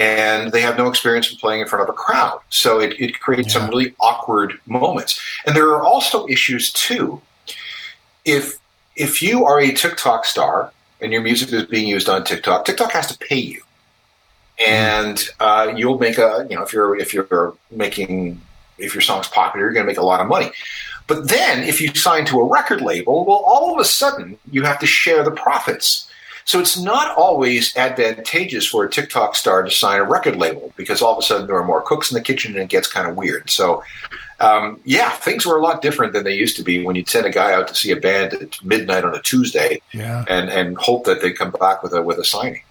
[0.00, 2.40] and they have no experience in playing in front of a crowd.
[2.48, 3.60] So it, it creates yeah.
[3.60, 5.20] some really awkward moments.
[5.46, 7.22] And there are also issues too.
[8.24, 8.58] If
[8.96, 12.92] if you are a TikTok star and your music is being used on TikTok, TikTok
[12.92, 13.62] has to pay you,
[14.64, 18.40] and uh, you'll make a you know if you're if you're making
[18.78, 20.50] if your song's popular, you're going to make a lot of money.
[21.06, 24.62] But then if you sign to a record label, well, all of a sudden you
[24.62, 26.08] have to share the profits.
[26.44, 31.02] So it's not always advantageous for a TikTok star to sign a record label because
[31.02, 33.08] all of a sudden there are more cooks in the kitchen and it gets kind
[33.08, 33.48] of weird.
[33.50, 33.82] So
[34.40, 37.26] um, yeah, things were a lot different than they used to be when you'd send
[37.26, 40.24] a guy out to see a band at midnight on a Tuesday yeah.
[40.28, 42.62] and, and hope that they'd come back with a, with a signing.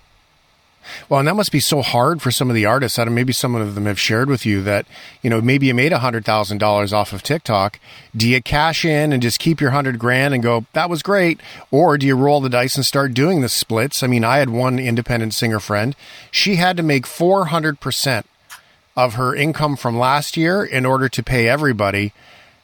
[1.09, 2.99] Well, and that must be so hard for some of the artists.
[2.99, 4.85] I don't, maybe some of them have shared with you that,
[5.21, 7.79] you know, maybe you made a hundred thousand dollars off of TikTok.
[8.15, 11.39] Do you cash in and just keep your hundred grand and go, that was great?
[11.69, 14.03] Or do you roll the dice and start doing the splits?
[14.03, 15.95] I mean, I had one independent singer friend.
[16.31, 18.23] She had to make 400%
[18.95, 22.13] of her income from last year in order to pay everybody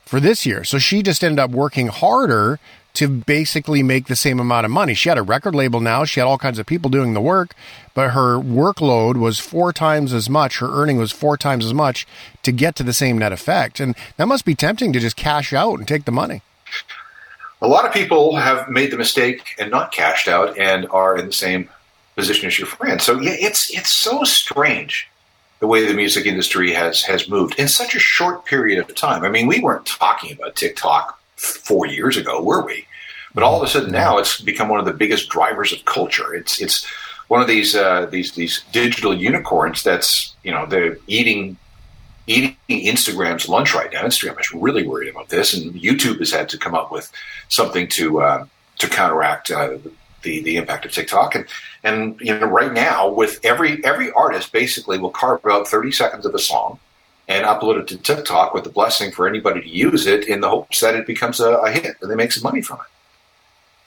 [0.06, 0.64] for this year.
[0.64, 2.60] So she just ended up working harder
[2.98, 4.96] to basically make the same amount of money.
[4.96, 7.54] She had a record label now, she had all kinds of people doing the work,
[7.94, 12.08] but her workload was four times as much, her earning was four times as much
[12.42, 13.80] to get to the same net effect.
[13.80, 16.42] And that must be tempting to just cash out and take the money.
[17.62, 21.28] A lot of people have made the mistake and not cashed out and are in
[21.28, 21.70] the same
[22.16, 23.00] position as your friend.
[23.00, 25.08] So yeah, it's it's so strange
[25.60, 29.24] the way the music industry has has moved in such a short period of time.
[29.24, 32.86] I mean, we weren't talking about TikTok four years ago, were we?
[33.34, 36.34] But all of a sudden now it's become one of the biggest drivers of culture.
[36.34, 36.86] It's it's
[37.28, 41.58] one of these uh, these these digital unicorns that's you know they're eating
[42.26, 44.04] eating Instagram's lunch right now.
[44.04, 47.12] Instagram is really worried about this, and YouTube has had to come up with
[47.50, 48.46] something to uh,
[48.80, 49.78] to counteract uh,
[50.24, 51.36] the the impact of TikTok.
[51.36, 51.46] And
[51.84, 56.26] and you know right now with every every artist basically will carve out thirty seconds
[56.26, 56.80] of a song
[57.28, 60.50] and upload it to TikTok with the blessing for anybody to use it in the
[60.50, 62.88] hopes that it becomes a, a hit and they make some money from it.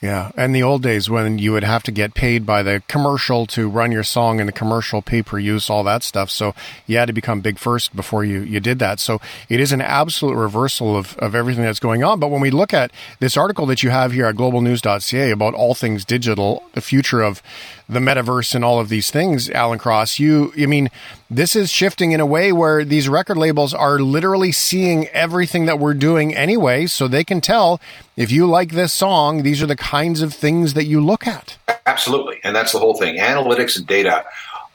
[0.03, 3.44] Yeah, and the old days when you would have to get paid by the commercial
[3.48, 6.31] to run your song and the commercial pay per use, all that stuff.
[6.31, 6.55] So
[6.87, 8.98] you had to become big first before you, you did that.
[8.98, 12.18] So it is an absolute reversal of, of everything that's going on.
[12.18, 15.74] But when we look at this article that you have here at globalnews.ca about all
[15.74, 17.42] things digital, the future of
[17.87, 20.88] the metaverse and all of these things, Alan Cross, you, I mean,
[21.31, 25.79] this is shifting in a way where these record labels are literally seeing everything that
[25.79, 27.81] we're doing anyway, so they can tell
[28.16, 31.57] if you like this song, these are the kinds of things that you look at.
[31.87, 32.40] Absolutely.
[32.43, 33.16] And that's the whole thing.
[33.16, 34.25] Analytics and data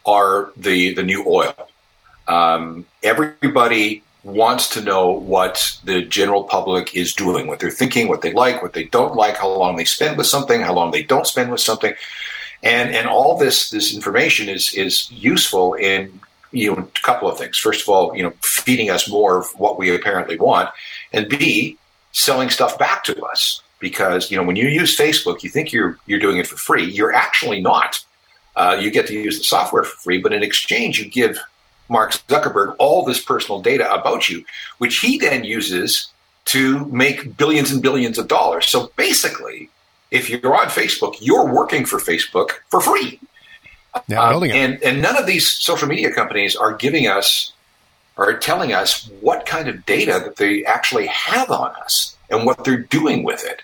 [0.05, 1.53] are the, the new oil.
[2.27, 8.21] Um, everybody wants to know what the general public is doing, what they're thinking, what
[8.21, 11.03] they like, what they don't like, how long they spend with something, how long they
[11.03, 11.93] don't spend with something
[12.63, 16.19] and and all this this information is is useful in
[16.55, 17.57] you know a couple of things.
[17.57, 20.69] First of all, you know, feeding us more of what we apparently want,
[21.13, 21.77] and B,
[22.11, 25.97] selling stuff back to us because you know when you use Facebook, you think you're
[26.05, 26.85] you're doing it for free.
[26.85, 28.03] You're actually not.
[28.55, 31.37] Uh, you get to use the software for free, but in exchange, you give
[31.89, 34.45] Mark Zuckerberg all this personal data about you,
[34.77, 36.07] which he then uses
[36.45, 38.67] to make billions and billions of dollars.
[38.67, 39.69] So basically,
[40.11, 43.19] if you're on Facebook, you're working for Facebook for free.
[44.07, 44.55] Yeah, um, building it.
[44.55, 47.53] And, and none of these social media companies are giving us
[48.17, 52.63] or telling us what kind of data that they actually have on us and what
[52.63, 53.61] they're doing with it.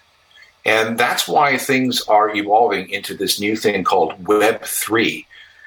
[0.65, 5.25] And that's why things are evolving into this new thing called Web3,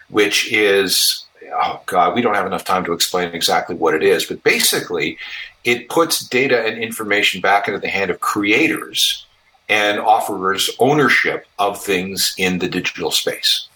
[0.08, 4.26] which is, oh God, we don't have enough time to explain exactly what it is,
[4.26, 5.18] but basically
[5.64, 9.26] it puts data and information back into the hand of creators
[9.68, 13.66] and offers ownership of things in the digital space.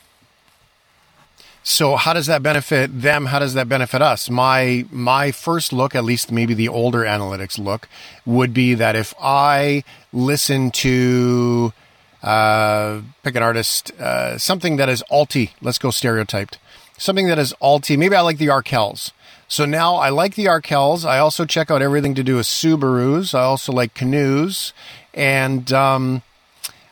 [1.71, 3.27] So how does that benefit them?
[3.27, 4.31] How does that benefit us?
[4.31, 7.91] My my first look, at least maybe the older analytics look,
[8.25, 11.75] would be that if I listen to
[12.23, 15.53] uh, pick an artist, uh, something that is alti.
[15.61, 16.57] Let's go stereotyped.
[16.97, 17.99] Something that is alti.
[17.99, 19.13] Maybe I like the Arkells.
[19.47, 21.05] So now I like the Arkells.
[21.05, 23.35] I also check out everything to do with Subarus.
[23.35, 24.73] I also like canoes,
[25.13, 26.23] and um,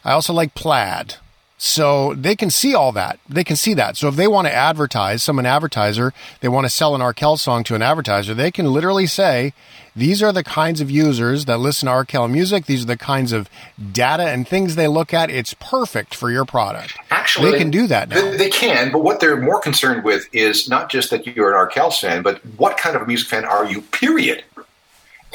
[0.04, 1.16] I also like plaid.
[1.58, 3.18] So they can see all that.
[3.28, 3.96] They can see that.
[3.96, 7.38] So if they want to advertise, some an advertiser, they want to sell an Arkell
[7.38, 9.54] song to an advertiser, they can literally say,
[9.94, 12.66] these are the kinds of users that listen to Arkell music.
[12.66, 13.48] These are the kinds of
[13.92, 15.30] data and things they look at.
[15.30, 16.98] It's perfect for your product.
[17.10, 18.20] Actually, they can do that now.
[18.20, 21.56] They, they can, but what they're more concerned with is not just that you're an
[21.56, 24.44] Arkell fan, but what kind of a music fan are you, period.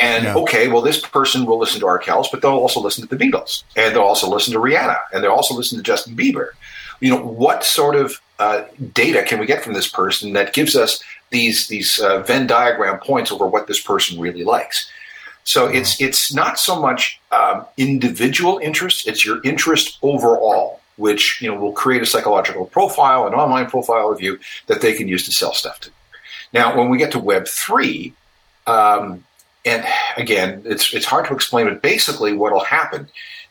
[0.02, 0.36] And Yeah.
[0.36, 3.64] okay, well, this person will listen to Arkells, but they'll also listen to the Beatles,
[3.76, 6.50] and they'll also listen to Rihanna, and they'll also listen to Justin Bieber.
[7.00, 10.76] You know, what sort of uh, data can we get from this person that gives
[10.76, 14.90] us these these uh, Venn diagram points over what this person really likes?
[15.44, 21.48] So it's it's not so much um, individual interest; it's your interest overall, which you
[21.50, 25.26] know will create a psychological profile, an online profile of you that they can use
[25.26, 25.90] to sell stuff to.
[26.54, 28.14] Now, when we get to Web three,
[28.68, 29.24] um,
[29.66, 29.86] and
[30.18, 33.08] again, it's it's hard to explain, but basically, what will happen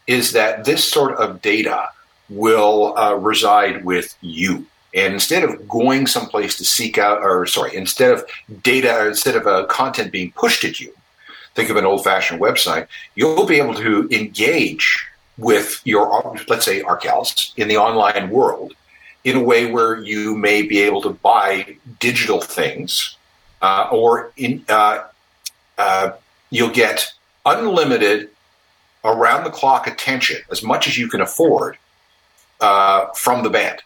[0.06, 1.88] is that this sort of data
[2.28, 4.66] will uh, reside with you.
[4.92, 8.24] And instead of going someplace to seek out, or sorry, instead of
[8.62, 10.92] data, instead of uh, content being pushed at you,
[11.54, 12.86] think of an old-fashioned website.
[13.14, 15.06] You'll be able to engage
[15.38, 18.74] with your, let's say, Arkells in the online world
[19.24, 23.16] in a way where you may be able to buy digital things,
[23.62, 25.04] uh, or in, uh,
[25.80, 26.12] uh,
[26.50, 27.12] you'll get
[27.46, 28.30] unlimited,
[29.04, 31.78] around the clock attention, as much as you can afford,
[32.60, 33.80] uh, from the band.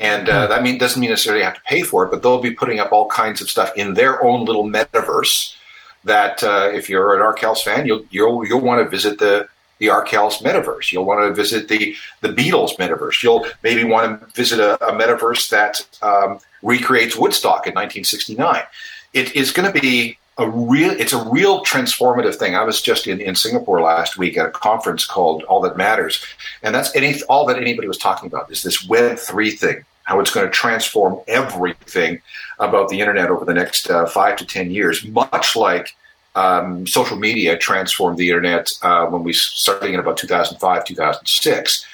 [0.00, 2.42] And uh, that mean doesn't mean necessarily you have to pay for it, but they'll
[2.42, 5.54] be putting up all kinds of stuff in their own little metaverse.
[6.02, 9.48] That uh, if you're an Arkells fan, you'll you'll you'll want to visit the
[9.78, 10.90] the Arkells metaverse.
[10.90, 13.22] You'll want to visit the the Beatles metaverse.
[13.22, 18.64] You'll maybe want to visit a, a metaverse that um, recreates Woodstock in 1969.
[19.12, 22.56] It is going to be a real it's a real transformative thing.
[22.56, 26.24] I was just in, in Singapore last week at a conference called All That Matters,
[26.62, 30.18] and that's any all that anybody was talking about is this Web three thing, how
[30.20, 32.20] it's going to transform everything
[32.58, 35.94] about the internet over the next uh, five to ten years, much like
[36.34, 41.86] um, social media transformed the internet uh, when we started in about 2005 2006.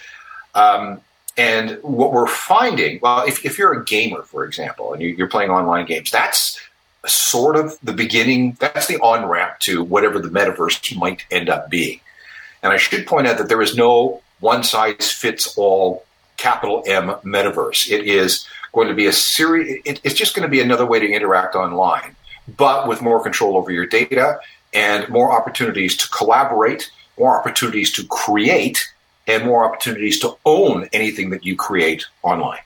[0.54, 1.00] Um,
[1.36, 5.28] and what we're finding, well, if, if you're a gamer, for example, and you, you're
[5.28, 6.60] playing online games, that's
[7.06, 8.56] sort of the beginning.
[8.60, 12.00] That's the on ramp to whatever the metaverse might end up being.
[12.62, 16.04] And I should point out that there is no one size fits all
[16.36, 17.90] capital M metaverse.
[17.90, 20.98] It is going to be a series, it, it's just going to be another way
[20.98, 22.16] to interact online,
[22.56, 24.38] but with more control over your data
[24.72, 28.88] and more opportunities to collaborate, more opportunities to create,
[29.26, 32.60] and more opportunities to own anything that you create online.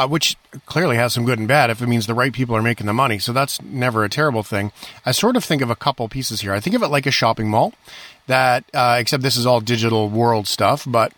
[0.00, 2.62] Uh, which clearly has some good and bad if it means the right people are
[2.62, 3.18] making the money.
[3.18, 4.72] So that's never a terrible thing.
[5.04, 6.54] I sort of think of a couple pieces here.
[6.54, 7.74] I think of it like a shopping mall
[8.26, 11.12] that, uh, except this is all digital world stuff, but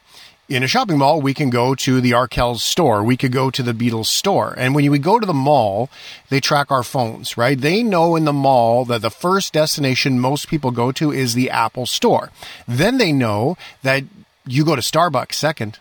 [0.49, 3.05] in a shopping mall, we can go to the Arkells store.
[3.05, 4.55] We could go to the Beatles store.
[4.59, 5.89] And when we go to the mall,
[6.29, 7.59] they track our phones, right?
[7.59, 11.49] They know in the mall that the first destination most people go to is the
[11.49, 12.31] Apple store.
[12.67, 14.03] Then they know that
[14.45, 15.79] you go to Starbucks second,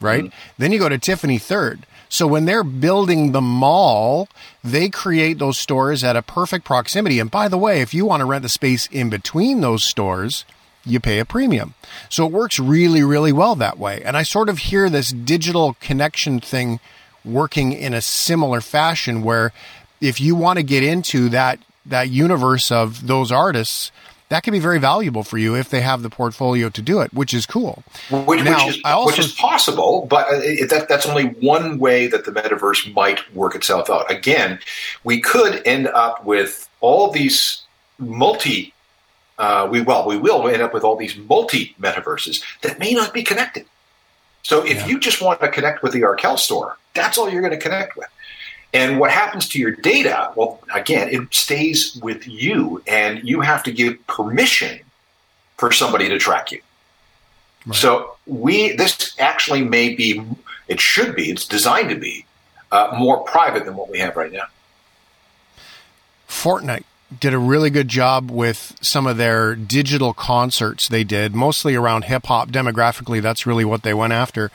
[0.00, 0.32] right?
[0.58, 1.86] Then you go to Tiffany third.
[2.12, 4.28] So when they're building the mall,
[4.62, 7.18] they create those stores at a perfect proximity.
[7.18, 10.44] And by the way, if you want to rent the space in between those stores,
[10.84, 11.72] you pay a premium.
[12.10, 14.02] So it works really, really well that way.
[14.04, 16.80] And I sort of hear this digital connection thing
[17.24, 19.54] working in a similar fashion where
[20.02, 23.90] if you want to get into that that universe of those artists,
[24.32, 27.12] that can be very valuable for you if they have the portfolio to do it,
[27.12, 27.84] which is cool.
[28.10, 31.78] Which, Now, which, is, also- which is possible, but uh, it, that, that's only one
[31.78, 34.10] way that the metaverse might work itself out.
[34.10, 34.58] Again,
[35.04, 37.60] we could end up with all these
[37.98, 38.72] multi.
[39.38, 43.12] Uh, we well, we will end up with all these multi metaverses that may not
[43.12, 43.66] be connected.
[44.44, 47.52] So if you just want to connect with the Arkell store, that's all you're going
[47.52, 48.08] to connect with.
[48.72, 50.32] And what happens to your data?
[50.34, 54.80] Well, again, it stays with you, and you have to give permission
[55.58, 56.62] for somebody to track you.
[57.72, 60.20] So we this actually may be,
[60.66, 62.26] it should be, it's designed to be
[62.72, 64.46] uh, more private than what we have right now.
[66.28, 66.84] Fortnite
[67.20, 72.04] did a really good job with some of their digital concerts they did, mostly around
[72.04, 72.50] hip hop.
[72.50, 74.50] Demographically, that's really what they went after.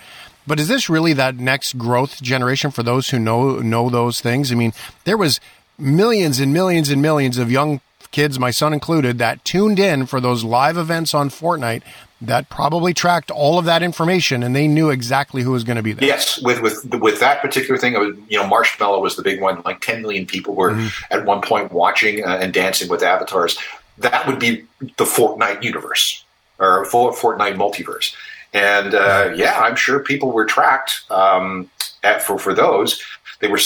[0.48, 4.52] But is this really that next growth generation for those who know know those things?
[4.52, 4.74] I mean,
[5.04, 5.40] there was
[5.78, 7.82] millions and millions and millions of young
[8.12, 11.82] kids, my son included, that tuned in for those live events on Fortnite
[12.22, 15.84] that probably tracked all of that information and they knew exactly who was going to
[15.84, 16.08] be there.
[16.08, 19.62] Yes, with with with that particular thing, was, you know, Marshmello was the big one.
[19.66, 21.14] Like 10 million people were Mm-hmm.
[21.14, 23.60] at one point watching uh, and dancing with avatars.
[24.00, 26.24] That would be the Fortnite universe
[26.60, 28.16] or For- Fortnite multiverse.
[28.54, 31.70] And uh, yeah, I'm sure people were tracked um,
[32.04, 33.02] at, for for those.
[33.40, 33.60] They were.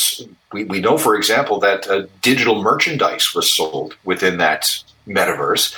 [0.52, 5.76] We, we know, for example, that uh, digital merchandise was sold within that metaverse.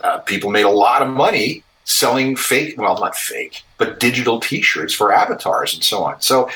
[0.00, 4.94] Uh, people made a lot of money selling fake, well, not fake, but digital T-shirts
[4.94, 6.20] for avatars and so on.
[6.20, 6.48] So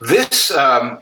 [0.00, 1.00] this um,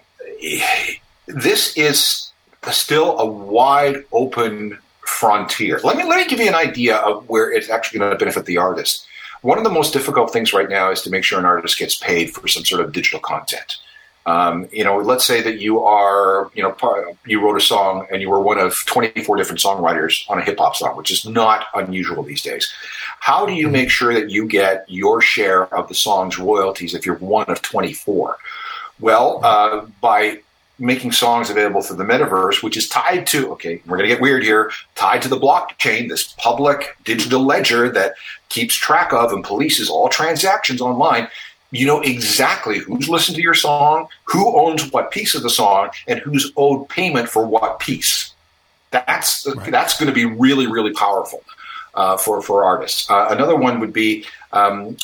[1.27, 2.33] this is
[2.71, 5.81] still a wide open frontier.
[5.85, 8.47] Let me let me give you an idea of where it's actually going to benefit
[8.47, 9.07] the artist.
[9.43, 11.97] One of the most difficult things right now is to make sure an artist gets
[11.97, 13.77] paid for some sort of digital content.
[14.25, 18.23] Um, you know, let's say that you are, you know, you wrote a song and
[18.23, 21.67] you were one of 24 different songwriters on a hip hop song, which is not
[21.75, 22.73] unusual these days.
[23.19, 27.05] How do you make sure that you get your share of the song's royalties if
[27.05, 28.37] you're one of 24?
[29.01, 30.43] Well, uh, by
[30.79, 34.23] making songs available through the metaverse, which is tied to, okay, we're going to get
[34.23, 38.15] weird here, tied to the blockchain, this public digital ledger that
[38.49, 41.29] keeps track of and polices all transactions online.
[41.71, 45.91] You know exactly who's listened to your song, who owns what piece of the song,
[46.07, 48.35] and who's owed payment for what piece.
[48.91, 51.43] That's that's going to be really really powerful
[51.95, 53.09] uh, for for artists.
[53.11, 54.99] Uh, another one would be um,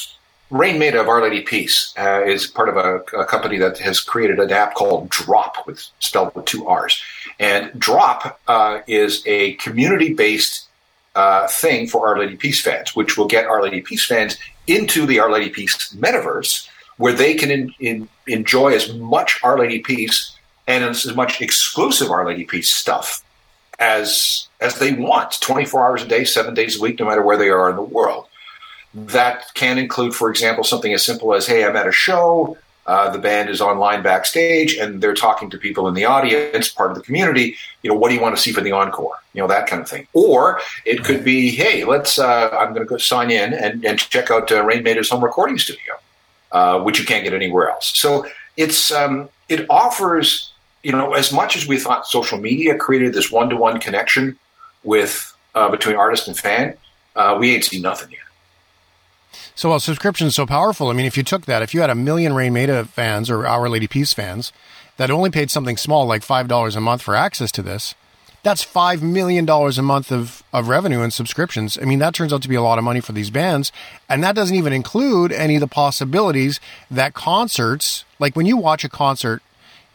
[0.50, 4.00] Raine Maida of Our Lady Peace uh, is part of a, a company that has
[4.00, 7.02] created an app called Drrop, with spelled with two R's.
[7.38, 10.66] And Drrop uh, is a community-based
[11.14, 15.04] uh, thing for Our Lady Peace fans, which will get Our Lady Peace fans into
[15.04, 19.80] the Our Lady Peace metaverse, where they can in, in, enjoy as much Our Lady
[19.80, 20.34] Peace
[20.66, 23.22] and as much exclusive Our Lady Peace stuff
[23.78, 27.36] as as they want, 24 hours a day, seven days a week, no matter where
[27.36, 28.26] they are in the world.
[28.94, 32.56] That can include, for example, something as simple as, "Hey, I'm at a show.
[32.86, 36.90] Uh, the band is online backstage, and they're talking to people in the audience, part
[36.90, 37.54] of the community.
[37.82, 39.14] You know, what do you want to see for the encore?
[39.34, 40.06] You know, that kind of thing.
[40.14, 42.18] Or it could be, "Hey, let's.
[42.18, 45.58] Uh, I'm going to go sign in and, and check out uh, Raine home recording
[45.58, 45.94] studio,
[46.52, 48.26] uh, which you can't get anywhere else." So
[48.56, 53.30] it's um, it offers you know, as much as we thought social media created this
[53.30, 54.38] one-to-one connection
[54.84, 56.76] with uh, between artist and fan,
[57.16, 58.20] uh, we ain't seen nothing yet.
[59.58, 60.86] So, while subscription is so powerful.
[60.86, 63.44] I mean, if you took that, if you had a million Raine Maida fans or
[63.44, 64.52] Our Lady Peace fans
[64.98, 67.96] that only paid something small like $5 a month for access to this,
[68.44, 71.76] that's $5 million a month of, of revenue and subscriptions.
[71.76, 73.72] I mean, that turns out to be a lot of money for these bands.
[74.08, 78.84] And that doesn't even include any of the possibilities that concerts, like when you watch
[78.84, 79.42] a concert,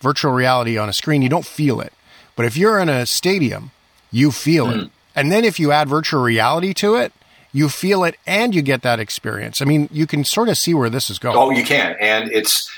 [0.02, 1.94] virtual reality on a screen, you don't feel it.
[2.36, 3.72] But if you're in a stadium,
[4.12, 4.80] you feel it.
[4.82, 4.88] Hmm.
[5.16, 7.14] And then if you add virtual reality to it,
[7.54, 9.62] you feel it and you get that experience.
[9.62, 11.38] I mean, you can sort of see where this is going.
[11.38, 12.70] Oh, you can, and it's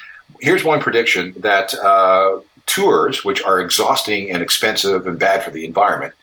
[0.42, 5.66] here's one prediction that uh, tours, which are exhausting and expensive and bad for the
[5.66, 6.14] environment,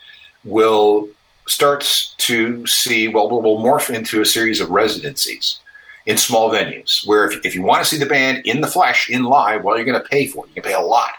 [0.44, 1.08] will
[1.46, 5.58] start to see well, will will morph into a series of residencies
[6.04, 9.08] in small venues where if, if you want to see the band in the flesh,
[9.08, 10.48] in live, well, you're going to pay for it.
[10.48, 11.10] You can pay a lot.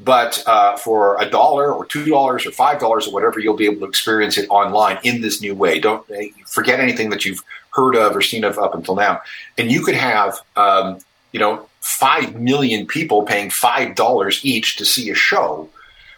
[0.00, 3.66] But uh, for a dollar or two dollars or five dollars or whatever, you'll be
[3.66, 5.78] able to experience it online in this new way.
[5.78, 9.20] Don't eh, forget anything that you've heard of or seen of up until now.
[9.56, 10.98] And you could have, um,
[11.32, 15.68] you know, five million people paying five dollars each to see a show,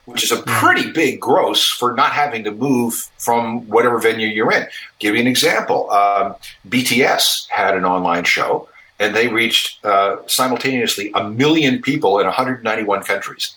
[0.06, 4.52] which is a pretty big gross for not having to move from whatever venue you're
[4.52, 4.66] in.
[5.00, 6.34] Give you an example: um,
[6.66, 13.02] BTS had an online show, and they reached uh, simultaneously a million people in 191
[13.02, 13.55] countries.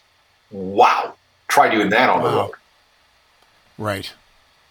[0.51, 1.15] Wow!
[1.47, 2.51] Try doing that on the road.
[3.77, 4.11] Right.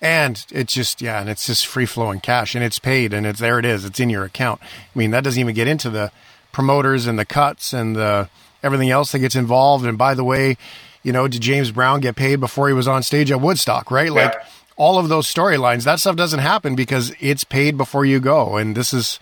[0.00, 3.40] And it's just yeah, and it's just free flowing cash, and it's paid, and it's
[3.40, 3.58] there.
[3.58, 3.84] It is.
[3.84, 4.60] It's in your account.
[4.62, 6.12] I mean, that doesn't even get into the
[6.52, 8.28] promoters and the cuts and the
[8.62, 9.84] everything else that gets involved.
[9.84, 10.56] And by the way,
[11.02, 13.90] you know, did James Brown get paid before he was on stage at Woodstock?
[13.90, 14.34] Right, like
[14.76, 15.84] all of those storylines.
[15.84, 19.18] That stuff doesn't happen because it's paid before you go, and this is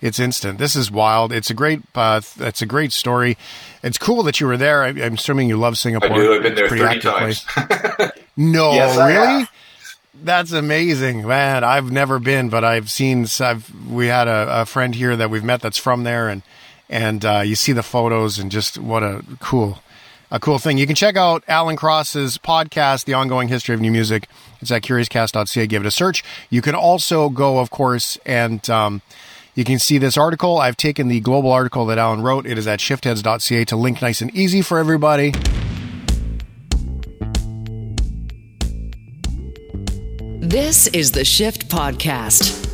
[0.00, 0.58] it's instant.
[0.58, 1.32] This is wild.
[1.32, 1.80] It's a great.
[1.94, 3.36] Uh, it's a great story.
[3.82, 4.82] It's cool that you were there.
[4.82, 6.12] I, I'm assuming you love Singapore.
[6.12, 6.34] I do.
[6.34, 7.44] I've been there a pretty 30 active times.
[7.96, 8.10] place.
[8.36, 9.46] No, Yes, really?
[10.22, 11.62] That's amazing, man.
[11.62, 13.26] I've never been, but I've seen.
[13.40, 16.42] I've we had a, a friend here that we've met that's from there, and
[16.88, 19.78] and uh, you see the photos and just what a cool,
[20.30, 20.76] a cool thing.
[20.78, 24.28] You can check out Alan Cross's podcast, The Ongoing History of New Music.
[24.60, 25.66] It's at curiouscast.ca.
[25.68, 26.24] Give it a search.
[26.50, 29.02] You can also go, of course, and um,
[29.58, 30.58] you can see this article.
[30.58, 32.46] I've taken the global article that Alan wrote.
[32.46, 35.32] It is at shiftheads.ca to link nice and easy for everybody.
[40.38, 42.66] This is the Shift Podcast.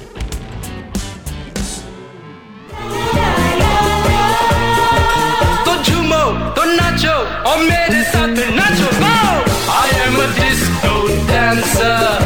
[9.66, 12.24] I am a disco dancer.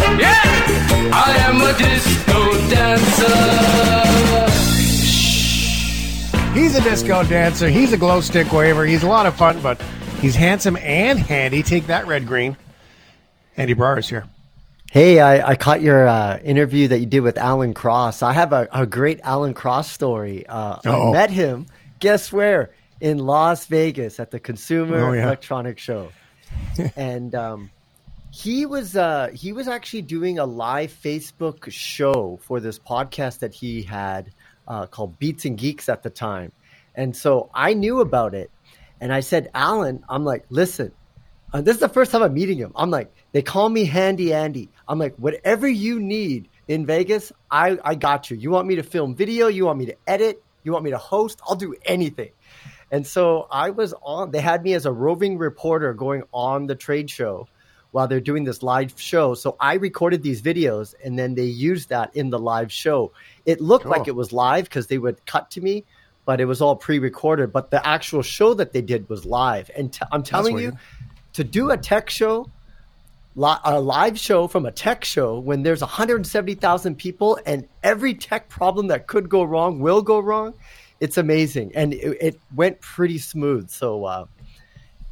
[6.81, 8.87] He's a glow stick waver.
[8.87, 9.81] He's a lot of fun, but
[10.21, 11.63] he's handsome and handy.
[11.63, 12.57] Take that, red green.
[13.57, 14.25] Andy Baryer is here.
[14.91, 18.23] Hey, I, I caught your uh, interview that you did with Alan Cross.
[18.23, 20.47] I have a, a great Alan Cross story.
[20.47, 21.67] Uh, I met him,
[21.99, 22.71] guess where?
[23.01, 25.25] In Las Vegas at the Consumer Oh, yeah.
[25.25, 26.11] Electronics Show.
[26.97, 27.71] and um,
[28.31, 33.53] he was uh, he was actually doing a live Facebook show for this podcast that
[33.53, 34.31] he had
[34.67, 36.53] uh, called Beats and Geeks at the time.
[36.99, 38.51] And so I knew about it.
[39.01, 40.91] And I said, Alan, I'm like, listen,
[41.53, 42.73] uh, this is the first time I'm meeting him.
[42.75, 44.69] I'm like, they call me Handy Andy.
[44.89, 48.37] I'm like, whatever you need in Vegas, I, I got you.
[48.37, 49.47] You want me to film video?
[49.47, 50.43] You want me to edit?
[50.65, 51.41] You want me to host?
[51.49, 52.31] I'll do anything.
[52.91, 56.75] And so I was on, they had me as a roving reporter going on the
[56.75, 57.47] trade show
[57.93, 59.35] while they're doing this live show.
[59.35, 63.13] So I recorded these videos and then they used that in the live show.
[63.47, 63.93] It looked Cool.
[63.93, 65.85] like it was live because they would cut to me,
[66.29, 67.55] but it was all pre recorded.
[67.55, 69.71] But the actual show that they did was live.
[69.75, 70.79] And t- I'm telling you, weird.
[71.33, 72.51] to do a tech show,
[73.35, 78.51] li- a live show from a tech show when there's 170,000 people and every tech
[78.51, 80.53] problem that could go wrong will go wrong,
[81.01, 81.73] it's amazing.
[81.75, 83.71] And it, it went pretty smooth.
[83.71, 84.27] So, uh,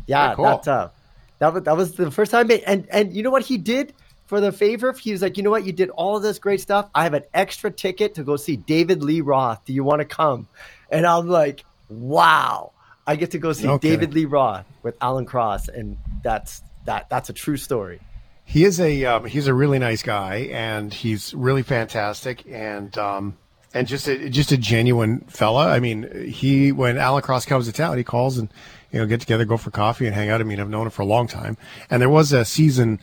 [0.06, 0.44] yeah, cool.
[0.44, 0.90] that's uh,
[1.38, 2.50] that was that was the first time.
[2.50, 3.94] It, and and you know what he did
[4.26, 4.92] for the favor?
[4.92, 6.90] He was like, you know what, you did all of this great stuff.
[6.94, 9.64] I have an extra ticket to go see David Lee Roth.
[9.64, 10.46] Do you want to come?
[10.91, 12.72] And I'm like, wow,
[13.07, 13.91] I get to go see Okay.
[13.91, 18.01] David Lee Roth with Alan Cross, and that's that that's a true story.
[18.45, 23.37] He is a um, he's a really nice guy, and he's really fantastic, and um,
[23.74, 25.68] and just a just a genuine fella.
[25.68, 28.49] I mean, he when Alan Cross comes to town, he calls and
[28.93, 30.41] you know get together, go for coffee, and hang out.
[30.41, 31.57] I mean, I've known him for a long time,
[31.91, 33.01] and there was a season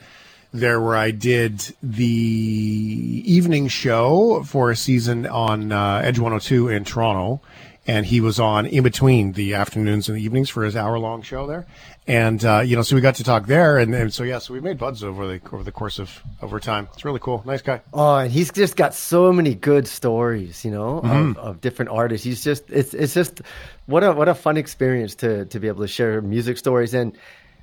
[0.53, 2.05] there where I did the
[3.25, 7.41] evening show for a season on uh, Edge 102 in Toronto,
[7.85, 11.21] and he was on in between the afternoons and the evenings for his hour long
[11.21, 11.65] show there.
[12.07, 14.53] And uh, you know, so we got to talk there, and, and so yeah, so
[14.53, 16.89] we made buds over the over the course of over time.
[16.93, 17.81] It's really cool, nice guy.
[17.93, 21.31] Oh, and he's just got so many good stories, you know, Mhm.
[21.31, 22.25] of, of different artists.
[22.25, 23.41] He's just it's it's just
[23.85, 27.17] what a what a fun experience to to be able to share music stories and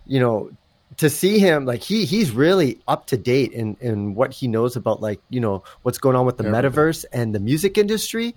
[0.06, 0.50] you know
[0.96, 4.74] to see him like he he's really up to date in in what he knows
[4.74, 6.70] about like you know what's going on with the Everything.
[6.72, 8.34] metaverse and the music industry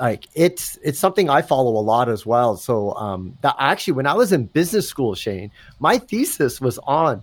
[0.00, 2.56] like it's it's something I follow a lot as well.
[2.56, 7.22] So um that actually when I was in business school, Shane, my thesis was on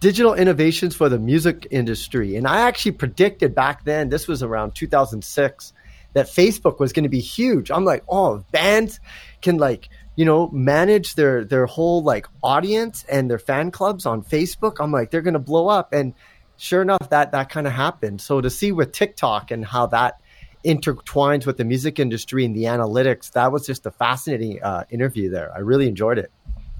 [0.00, 2.36] digital innovations for the music industry.
[2.36, 5.72] And I actually predicted back then, this was around 2006,
[6.12, 7.70] that Facebook was going to be huge.
[7.70, 9.00] I'm like, oh, bands
[9.42, 14.22] can like, you know, manage their their whole like audience and their fan clubs on
[14.22, 14.76] Facebook.
[14.80, 15.92] I'm like, they're going to blow up.
[15.92, 16.14] And
[16.56, 18.22] sure enough, that that kind of happened.
[18.22, 20.20] So to see with TikTok and how that
[20.66, 25.30] intertwines with the music industry and the analytics, that was just a fascinating uh, interview
[25.30, 25.52] there.
[25.54, 26.30] I really enjoyed it.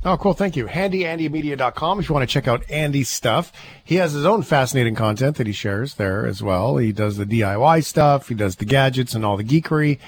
[0.05, 0.35] Oh, cool.
[0.35, 0.67] Thank you.
[0.67, 3.53] HandyAndyMedia.com if you want to check out Andy's stuff.
[3.83, 6.77] He has his own fascinating content that he shares there as well.
[6.77, 8.29] He does the DIY stuff.
[8.29, 9.99] He does the gadgets and all the geekery.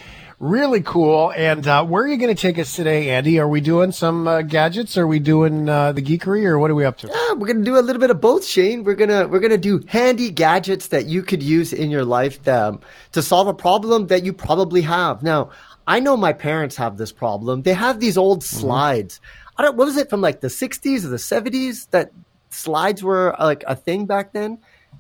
[0.40, 1.32] Really cool.
[1.34, 3.40] And uh, where are you going to take us today, Andy?
[3.40, 4.96] Are we doing some uh, gadgets?
[4.96, 7.08] Are we doing uh, the geekery, or what are we up to?
[7.08, 8.84] Yeah, we're gonna do a little bit of both, Shane.
[8.84, 12.78] We're gonna we're gonna do handy gadgets that you could use in your life um,
[13.12, 15.24] to solve a problem that you probably have.
[15.24, 15.50] Now,
[15.88, 17.62] I know my parents have this problem.
[17.62, 18.60] They have these old Mm-hmm.
[18.60, 19.20] slides.
[19.56, 19.76] I don't.
[19.76, 22.12] What was it from like the '60s or the '70s that
[22.50, 24.58] slides were uh, like a thing back then?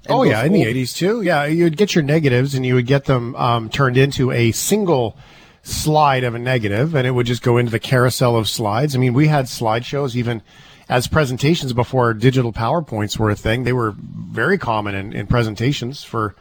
[0.08, 1.22] Oh yeah, in the eighties too.
[1.22, 5.16] Yeah, you'd get your negatives and you would get them um, turned into a single
[5.62, 8.94] slide of a negative, and it would just go into the carousel of slides.
[8.94, 10.42] I mean, we had slideshows even
[10.88, 13.64] as presentations before digital powerpoints were a thing.
[13.64, 16.34] They were very common in, in presentations for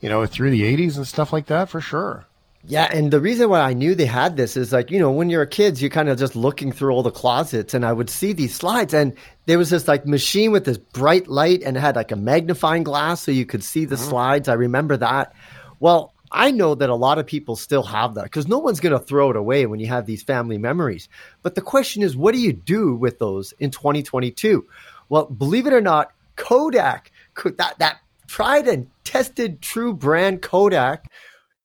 [0.00, 2.26] you know through the eighties and stuff like that for sure.
[2.66, 5.28] Yeah, and the reason why I knew they had this is like, you know, when
[5.28, 8.08] you're a kid, you're kind of just looking through all the closets and I would
[8.08, 11.80] see these slides and there was this like machine with this bright light and it
[11.80, 14.08] had like a magnifying glass so you could see the mm-hmm.
[14.08, 14.48] slides.
[14.48, 15.34] I remember that.
[15.78, 18.98] Well, I know that a lot of people still have that because no one's going
[18.98, 21.08] to throw it away when you have these family memories.
[21.42, 24.66] But the question is, what do you do with those in 2022?
[25.10, 27.12] Well, believe it or not, Kodak,
[27.44, 31.04] that, that tried and tested true brand Kodak,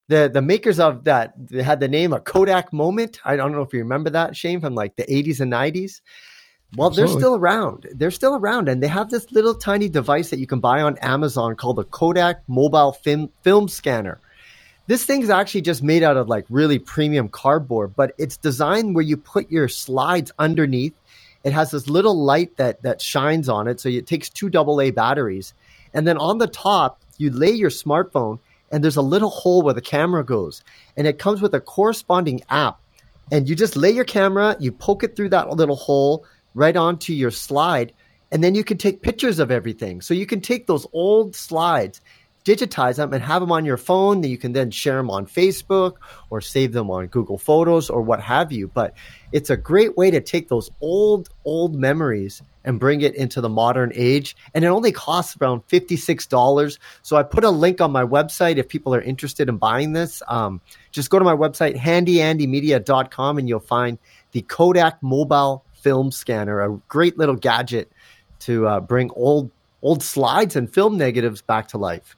[0.10, 3.22] the the makers of that they had the name a Kodak moment.
[3.24, 6.02] I don't know if you remember that, Shane, from like the 80s and 90s.
[6.76, 7.88] Well, they're still around.
[7.96, 10.98] They're still around, and they have this little tiny device that you can buy on
[11.00, 14.20] Amazon called the Kodak Mobile Film Film Scanner.
[14.88, 19.04] This thing's actually just made out of like really premium cardboard, but it's designed where
[19.04, 20.94] you put your slides underneath.
[21.44, 24.90] It has this little light that that shines on it, so it takes two AA
[24.92, 25.54] batteries,
[25.94, 28.40] and then on the top you lay your smartphone,
[28.72, 30.64] and there's a little hole where the camera goes,
[30.98, 32.80] and it comes with a corresponding app
[33.32, 37.14] and you just lay your camera, you poke it through that little hole right onto
[37.14, 37.94] your slide,
[38.32, 40.02] and then you can take pictures of everything.
[40.02, 42.02] So you can take those old slides,
[42.44, 44.22] digitize them, and have them on your phone.
[44.22, 45.94] That you can then share them on Facebook
[46.30, 48.68] or save them on Google Photos or what have you.
[48.68, 48.94] But
[49.32, 53.50] it's a great way to take those old, old memories and bring it into the
[53.50, 54.36] modern age.
[54.54, 56.78] And it only costs around $56.
[57.02, 60.22] So I put a link on my website if people are interested in buying this.
[60.28, 63.98] Um, just go to my website, handyandymedia.com, and you'll find
[64.32, 67.92] the Kodak mobile film scanner, a great little gadget
[68.40, 69.52] to uh, bring old
[69.82, 72.18] old slides and film negatives back to life.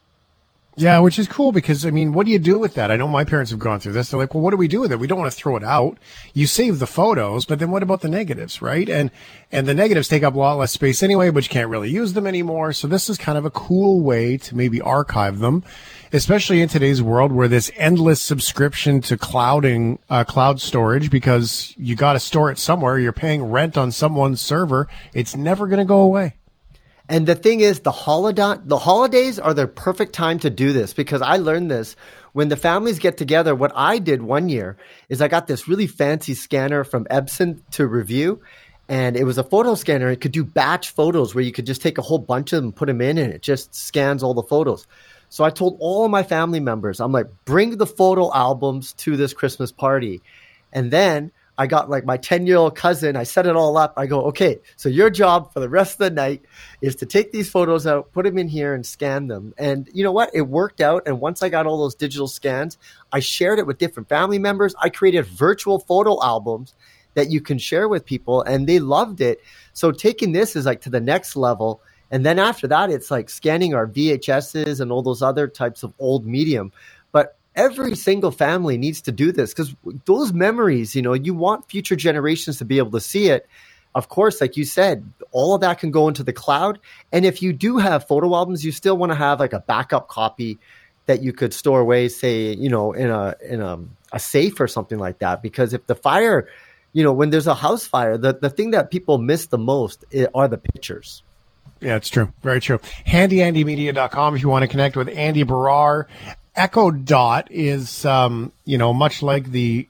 [0.78, 2.92] Yeah, which is cool because I mean, what do you do with that?
[2.92, 4.10] I know my parents have gone through this.
[4.10, 5.00] They're like, well, what do we do with it?
[5.00, 5.98] We don't want to throw it out.
[6.34, 8.88] You save the photos, but then what about the negatives, right?
[8.88, 9.12] And
[9.52, 12.14] and the negatives take up a lot less space anyway, but you can't really use
[12.14, 12.72] them anymore.
[12.72, 15.66] So this is kind of a cool way to maybe archive them,
[16.14, 21.98] especially in today's world where this endless subscription to clouding uh, cloud storage because you
[21.98, 22.98] got to store it somewhere.
[22.98, 24.88] You're paying rent on someone's server.
[25.14, 26.36] It's never going to go away.
[27.12, 30.94] And the thing is, the holiday the holidays are the perfect time to do this
[30.94, 31.98] because I learned this
[32.32, 33.54] when the families get together.
[33.54, 34.78] What I did one year
[35.10, 38.40] is I got this really fancy scanner from Epson to review,
[38.88, 40.10] and it was a photo scanner.
[40.10, 42.72] It could do batch photos where you could just take a whole bunch of them,
[42.72, 44.88] put them in, and it just scans all the photos.
[45.28, 49.34] So I told all my family members, I'm like, bring the photo albums to this
[49.34, 50.22] Christmas party,
[50.72, 53.16] and then I got like my 10 year old cousin.
[53.16, 53.94] I set it all up.
[53.96, 56.42] I go, okay, so your job for the rest of the night
[56.82, 59.54] is to take these photos out, put them in here, and scan them.
[59.60, 60.32] And you know what?
[60.34, 61.04] It worked out.
[61.06, 62.80] And once I got all those digital scans,
[63.12, 64.74] I shared it with different family members.
[64.82, 66.74] I created virtual photo albums
[67.14, 69.40] that you can share with people, and they loved it.
[69.74, 71.84] So taking this is like to the next level.
[72.10, 75.94] And then after that, it's like scanning our VHSs and all those other types of
[76.00, 76.72] old medium.
[77.56, 79.76] Every single family needs to do this because
[80.06, 83.48] those memories, you know, you want future generations to be able to see it.
[83.94, 86.80] Of course, like you said, all of that can go into the cloud.
[87.12, 90.08] And if you do have photo albums, you still want to have like a backup
[90.08, 90.60] copy
[91.08, 93.80] that you could store away, say, you know, in a in a,
[94.14, 95.42] a safe or something like that.
[95.42, 96.48] Because if the fire,
[96.94, 100.06] you know, when there's a house fire, the, the thing that people miss the most
[100.14, 101.24] eh, are the pictures.
[101.82, 102.32] Yeah, it's true.
[102.44, 102.80] Very true.
[103.08, 106.06] HandyAndyMedia.com if you want to connect with Andy Baryer.
[106.56, 109.88] Echo Dot is, um, you know, much like the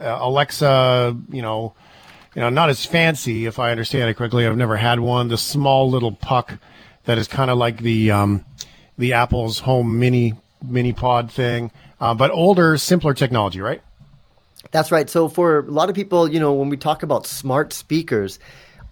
[0.00, 1.74] uh, Alexa, you know,
[2.34, 4.46] you know, not as fancy, if I understand it correctly.
[4.46, 5.28] I've never had one.
[5.28, 6.58] The small little puck
[7.04, 8.44] that is kind of like the um,
[8.98, 13.82] the Apple's Home Mini Mini Pod thing, uh, but older, simpler technology, right?
[14.70, 15.08] That's right.
[15.10, 18.38] So for a lot of people, you know, when we talk about smart speakers,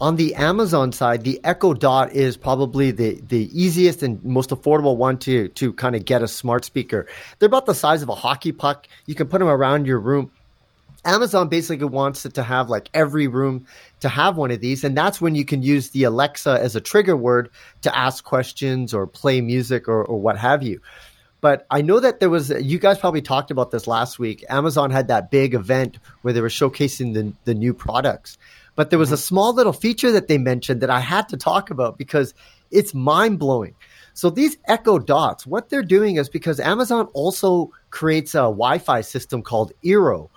[0.01, 4.97] on the Amazon side, the Echo Dot is probably the, the easiest and most affordable
[4.97, 7.07] one to, to kind of get a smart speaker.
[7.39, 8.87] They're about the size of a hockey puck.
[9.07, 10.31] You can put them around your room.
[11.05, 13.67] Amazon basically wants it to have like every room
[14.01, 14.85] to have one of these.
[14.85, 17.51] And that's when you can use the Alexa as a trigger word
[17.83, 20.81] to ask questions or play music or, or what have you.
[21.41, 24.45] But I know that there was, you guys probably talked about this last week.
[24.51, 28.37] Amazon had that big event where they were showcasing the, the new products.
[28.77, 31.71] But there was a small little feature that they mentioned that I had to talk
[31.71, 32.35] about because
[32.71, 33.75] it's mind blowing.
[34.15, 39.43] So these Echo Dots, what they're doing is because Amazon also creates a Wi-Fi system
[39.43, 40.29] called Eero.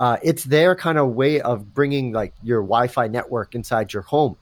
[0.00, 4.36] Uh, it's their kind of way of bringing like your Wi-Fi network inside your home.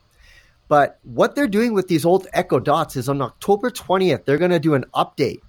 [0.68, 4.52] But what they're doing with these old Echo Dots is on October 20th, they're going
[4.52, 5.40] to do an update.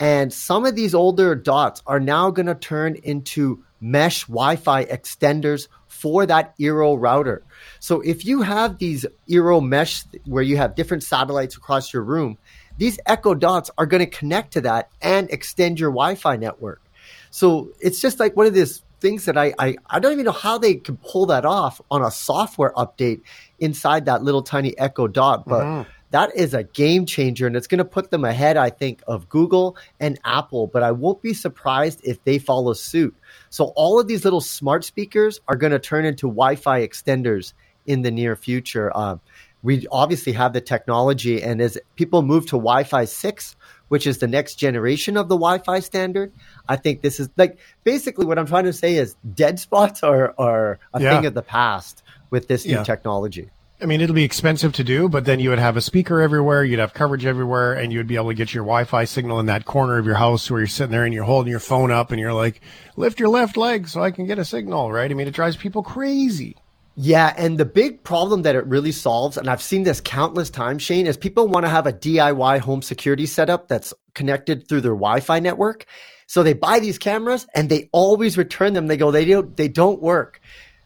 [0.00, 5.68] And some of these older dots are now going to turn into mesh Wi-Fi extenders
[6.04, 7.42] for that Eero router.
[7.80, 12.36] So if you have these Eero mesh where you have different satellites across your room,
[12.76, 16.82] these Echo Dots are going to connect to that and extend your Wi-Fi network.
[17.30, 20.32] So it's just like one of these things that I, I, I don't even know
[20.32, 23.22] how they can pull that off on a software update
[23.58, 27.66] inside that little tiny Echo Dot, but mm-hmm that is a game changer and it's
[27.66, 30.68] going to put them ahead, I think, of Google and Apple.
[30.68, 33.16] But I won't be surprised if they follow suit.
[33.50, 37.52] So all of these little smart speakers are going to turn into Wi Fi extenders
[37.84, 38.96] in the near future.
[38.96, 39.20] Um,
[39.64, 43.56] we obviously have the technology, and as people move to Wi Fi 6,
[43.88, 46.32] which is the next generation of the Wi Fi standard,
[46.68, 50.32] I think this is like basically what I'm trying to say is dead spots are,
[50.38, 51.10] are a yeah.
[51.10, 52.84] thing of the past with this new yeah.
[52.84, 53.50] technology.
[53.80, 56.62] I mean, it'll be expensive to do, but then you would have a speaker everywhere,
[56.64, 59.46] you'd have coverage everywhere, and you would be able to get your Wi-Fi signal in
[59.46, 62.12] that corner of your house where you're sitting there and you're holding your phone up
[62.12, 62.60] and you're like,
[62.96, 65.10] lift your left leg so I can get a signal, right?
[65.10, 66.56] I mean, it drives people crazy.
[66.96, 70.82] Yeah, and the big problem that it really solves, and I've seen this countless times,
[70.82, 74.92] Shane, is people want to have a DIY home security setup that's connected through their
[74.92, 75.86] Wi-Fi network.
[76.28, 78.86] So they buy these cameras and they always return them.
[78.86, 80.40] They go, they don't, they don't work.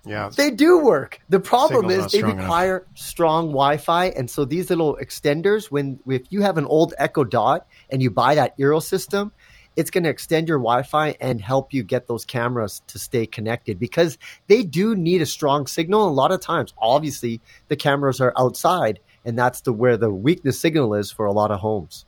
[0.08, 1.20] Yeah, they do work.
[1.28, 2.44] The problem Signal's is they strong enough.
[2.44, 7.24] require strong Wi-Fi, and so these little extenders, when if you have an old Echo
[7.24, 9.32] Dot and you buy that Eero system,
[9.76, 13.78] it's going to extend your Wi-Fi and help you get those cameras to stay connected
[13.78, 16.08] because they do need a strong signal.
[16.08, 20.58] A lot of times, obviously, the cameras are outside, and that's the where the weakness
[20.58, 22.06] signal is for a lot of homes.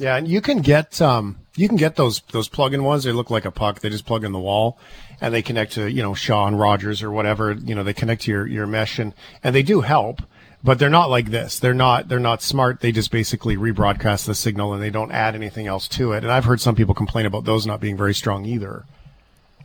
[0.00, 3.04] Yeah, and you can get um you can get those those plug-in ones.
[3.04, 3.80] They look like a puck.
[3.80, 4.78] They just plug in the wall,
[5.20, 7.52] and they connect to you know Shaw and Rogers or whatever.
[7.52, 10.22] You know they connect to your your mesh, and and they do help,
[10.64, 11.58] but they're not like this.
[11.58, 12.80] They're not they're not smart.
[12.80, 16.24] They just basically rebroadcast the signal, and they don't add anything else to it.
[16.24, 18.86] And I've heard some people complain about those not being very strong either.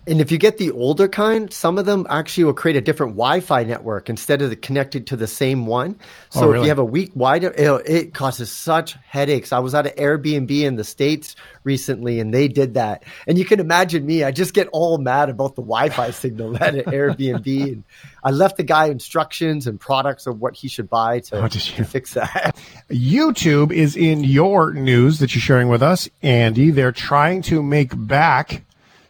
[0.08, 3.14] And if you get the older kind, some of them actually will create a different
[3.14, 6.00] Wi-Fi network instead of the connected to the same one.
[6.36, 9.52] Oh, so Oh, if you have a weak wide, it, it causes such headaches.
[9.52, 13.04] I was at an Airbnb in the States recently and they did that.
[13.26, 16.76] And you can imagine me, I just get all mad about the Wi-Fi signal at
[16.76, 17.64] an Airbnb.
[17.64, 17.84] And
[18.24, 21.84] I left the guy instructions and products of what he should buy to, oh, to
[21.84, 22.56] fix that.
[22.90, 26.70] YouTube is in your news that you're sharing with us, Andy.
[26.70, 28.65] They're trying to make back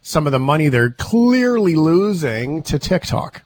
[0.05, 3.41] some of the money they're clearly losing to TikTok.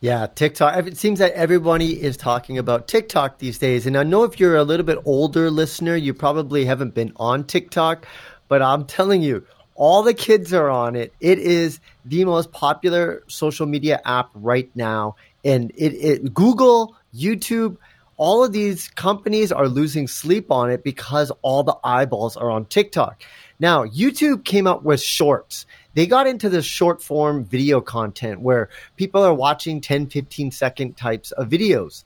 [0.00, 0.88] Yeah, TikTok.
[0.88, 3.86] It seems that everybody is talking about TikTok these days.
[3.86, 7.44] And I know if you're a little bit older listener, you probably haven't been on
[7.44, 8.08] TikTok,
[8.48, 11.14] but I'm telling you, all the kids are on it.
[11.20, 15.14] It is the most popular social media app right now.
[15.44, 17.76] And it, it Google, YouTube,
[18.16, 22.64] all of these companies are losing sleep on it because all the eyeballs are on
[22.64, 23.22] TikTok.
[23.60, 25.66] Now, YouTube came up with shorts.
[25.94, 30.96] They got into the short form video content where people are watching 10, 15 second
[30.96, 32.04] types of videos.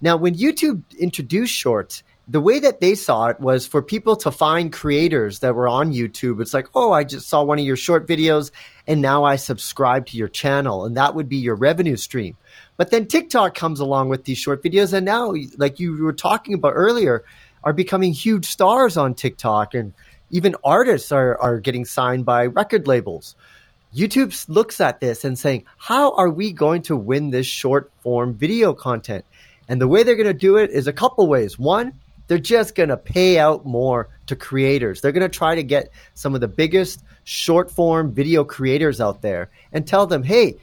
[0.00, 4.30] Now, when YouTube introduced shorts, the way that they saw it was for people to
[4.30, 6.42] find creators that were on YouTube.
[6.42, 8.50] It's like, oh, I just saw one of your short videos
[8.86, 12.36] and now I subscribe to your channel, and that would be your revenue stream.
[12.78, 16.54] But then TikTok comes along with these short videos, and now, like you were talking
[16.54, 17.22] about earlier,
[17.64, 19.92] are becoming huge stars on TikTok, and
[20.30, 23.34] even artists are, are getting signed by record labels.
[23.94, 28.34] YouTube looks at this and saying, how are we going to win this short form
[28.34, 29.24] video content?
[29.68, 31.58] And the way they're going to do it is a couple ways.
[31.58, 31.92] One,
[32.26, 35.00] they're just going to pay out more to creators.
[35.00, 39.22] They're going to try to get some of the biggest short form video creators out
[39.22, 40.56] there and tell them, hey,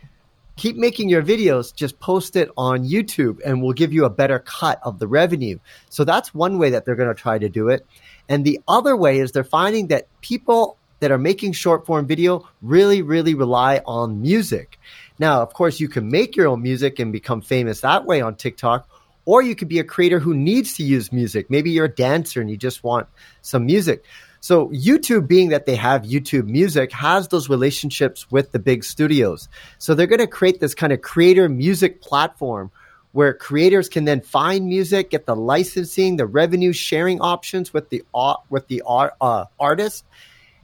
[0.55, 4.39] keep making your videos, just post it on YouTube and we'll give you a better
[4.39, 5.59] cut of the revenue.
[5.89, 7.86] So that's one way that they're going to try to do it.
[8.30, 12.47] And the other way is they're finding that people that are making short form video
[12.61, 14.80] really, really rely on music.
[15.19, 18.36] Now, of course, you can make your own music and become famous that way on
[18.36, 18.88] TikTok,
[19.26, 21.49] or you could be a creator who needs to use music.
[21.49, 23.07] Maybe you're a dancer and you just want
[23.41, 24.03] some music.
[24.39, 29.49] So YouTube, being that they have YouTube Music, has those relationships with the big studios.
[29.80, 32.69] So they're going to create this kind of creator music platform
[33.16, 38.03] where creators can then find music, get the licensing, the revenue sharing options with the
[38.13, 40.03] au- with the art, uh, artist,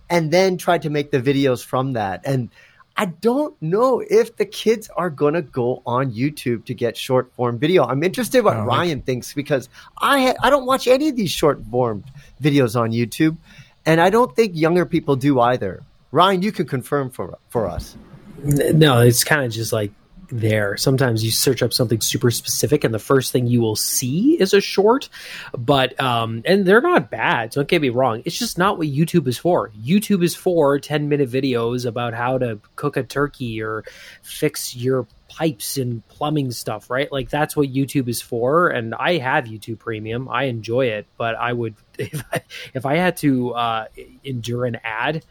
[0.10, 2.20] and then try to make the videos from that.
[2.26, 2.49] And
[2.97, 7.32] I don't know if the kids are going to go on YouTube to get short
[7.36, 7.86] form video.
[7.86, 11.64] I'm interested what Ryan thinks because I ha- I don't watch any of these short
[11.72, 12.04] form
[12.43, 13.38] videos on YouTube,
[13.86, 15.84] and I don't think younger people do either.
[16.12, 17.95] Ryan, you can confirm for for us.
[18.43, 19.93] No, it's kind of just like
[20.32, 20.78] there.
[20.78, 24.54] Sometimes you search up something super specific, and the first thing you will see is
[24.54, 25.10] a short.
[25.58, 27.52] But um, and they're not bad.
[27.52, 28.22] Don't get me wrong.
[28.26, 29.70] It's just not what YouTube is for.
[29.70, 33.84] YouTube is for ten minute videos about how to cook a turkey or
[34.22, 37.12] fix your pipes and plumbing stuff, right?
[37.12, 38.68] Like that's what YouTube is for.
[38.68, 40.28] And I have YouTube Premium.
[40.30, 42.42] I enjoy it, but I would if I,
[42.74, 43.86] if I had to uh,
[44.24, 45.24] endure an ad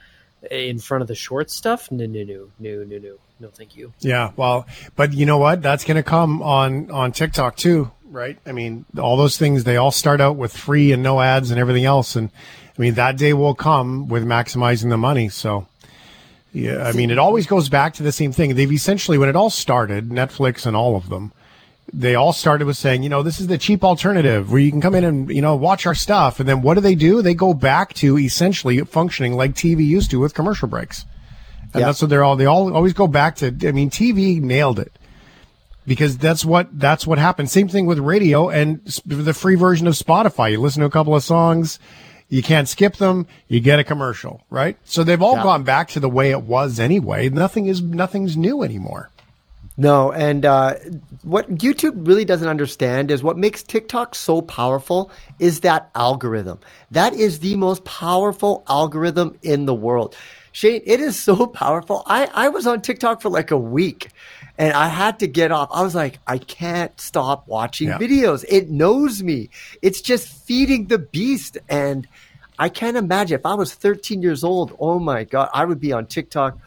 [0.51, 3.93] in front of the short stuff, no, no, no, no, no, no, no, thank you.
[4.01, 4.67] Yeah, well,
[4.97, 5.63] but you know what?
[5.63, 8.39] That's going to come on on TikTok too, right?
[8.45, 11.59] I mean, all those things they all start out with free and no ads and
[11.59, 12.31] everything else, and
[12.79, 15.31] I mean that day will come with maximizing the money.
[15.31, 15.67] So,
[16.53, 18.55] yeah, I mean, it always goes back to the same thing.
[18.55, 21.33] They've essentially, when it all started, Netflix and all of them,
[21.93, 24.81] they all started with saying, you know, this is the cheap alternative where you can
[24.81, 26.39] come in and, you know, watch our stuff.
[26.39, 27.23] And then what do they do?
[27.23, 31.05] They go back to essentially functioning like TV used to with commercial breaks.
[31.73, 31.87] And Yeah.
[31.87, 33.47] that's what they're all, they all always go back to.
[33.67, 34.93] I mean, TV nailed it
[35.87, 37.51] because that's what, that's what happened.
[37.51, 40.51] Same thing with radio and the free version of Spotify.
[40.53, 41.79] You listen to a couple of songs.
[42.29, 43.27] You can't skip them.
[43.49, 44.77] You get a commercial, right?
[44.85, 45.43] So they've all Yeah.
[45.43, 47.29] gone back to the way it was anyway.
[47.29, 49.11] Nothing is, nothing's new anymore.
[49.77, 50.75] No, and uh,
[51.23, 56.59] what YouTube really doesn't understand is what makes TikTok so powerful is that algorithm.
[56.91, 60.15] That is the most powerful algorithm in the world.
[60.53, 62.03] Shane, it is so powerful.
[62.07, 64.09] I, I was on TikTok for like a week
[64.59, 65.69] and I had to get off.
[65.73, 67.99] I was like, I can't stop watching Yeah.
[67.99, 68.45] videos.
[68.49, 69.51] It knows me.
[69.81, 71.57] It's just feeding the beast.
[71.69, 72.07] And
[72.59, 75.93] I can't imagine if I was 13 years old, oh my God, I would be
[75.93, 76.59] on TikTok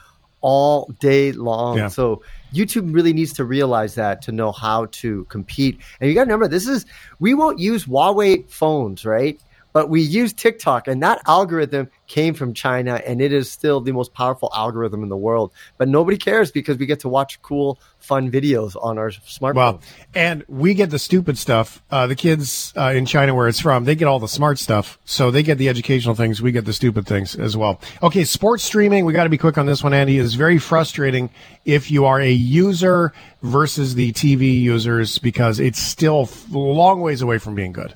[0.41, 1.77] all day long.
[1.77, 1.87] Yeah.
[1.87, 2.21] So
[2.53, 5.79] YouTube really needs to realize that to know how to compete.
[5.99, 6.85] And you got to remember, this is,
[7.19, 9.39] we won't use Huawei phones, right?
[9.73, 13.91] But we use TikTok, and that algorithm came from China, and it is still the
[13.91, 15.51] most powerful algorithm in the world.
[15.77, 19.55] But nobody cares because we get to watch cool, fun videos on our smartphone.
[19.55, 19.81] Well,
[20.13, 21.81] and we get the stupid stuff.
[21.89, 24.99] Uh, the kids uh, in China, where it's from, they get all the smart stuff.
[25.05, 26.41] So they get the educational things.
[26.41, 27.81] We get the stupid things as well.
[28.03, 29.05] Okay, sports streaming.
[29.05, 30.19] We got to be quick on this one, Andy.
[30.19, 31.31] Is very frustrating
[31.65, 33.11] if you are a user
[33.41, 37.95] versus the TV users because it's still a long ways away from being good.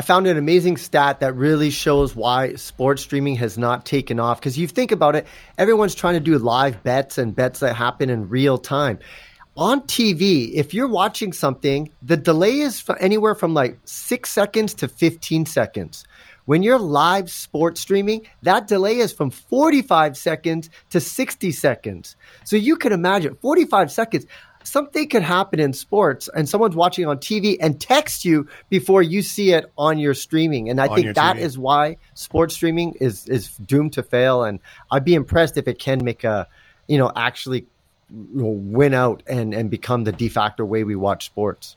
[0.00, 4.40] I found an amazing stat that really shows why sports streaming has not taken off.
[4.40, 5.26] Because you think about it,
[5.58, 8.98] everyone's trying to do live bets and bets that happen in real time.
[9.58, 14.88] On TV, if you're watching something, the delay is anywhere from like six seconds to
[14.88, 16.06] 15 seconds.
[16.46, 22.16] When you're live sports streaming, that delay is from 45 seconds to 60 seconds.
[22.44, 24.24] So you can imagine 45 seconds
[24.70, 29.22] something could happen in sports and someone's watching on TV and text you before you
[29.22, 30.70] see it on your streaming.
[30.70, 31.40] And I On think that TV.
[31.40, 34.44] is why sports streaming is, is doomed to fail.
[34.44, 34.60] And
[34.90, 36.46] I'd be impressed if it can make a,
[36.86, 37.66] you know, actually
[38.10, 41.76] you know, win out and, and become the de facto way we watch sports.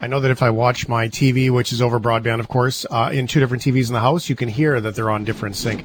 [0.00, 3.10] I know that if I watch my TV, which is over broadband, of course, uh,
[3.12, 5.84] in two different TVs in the house, you can hear that they're on different sync.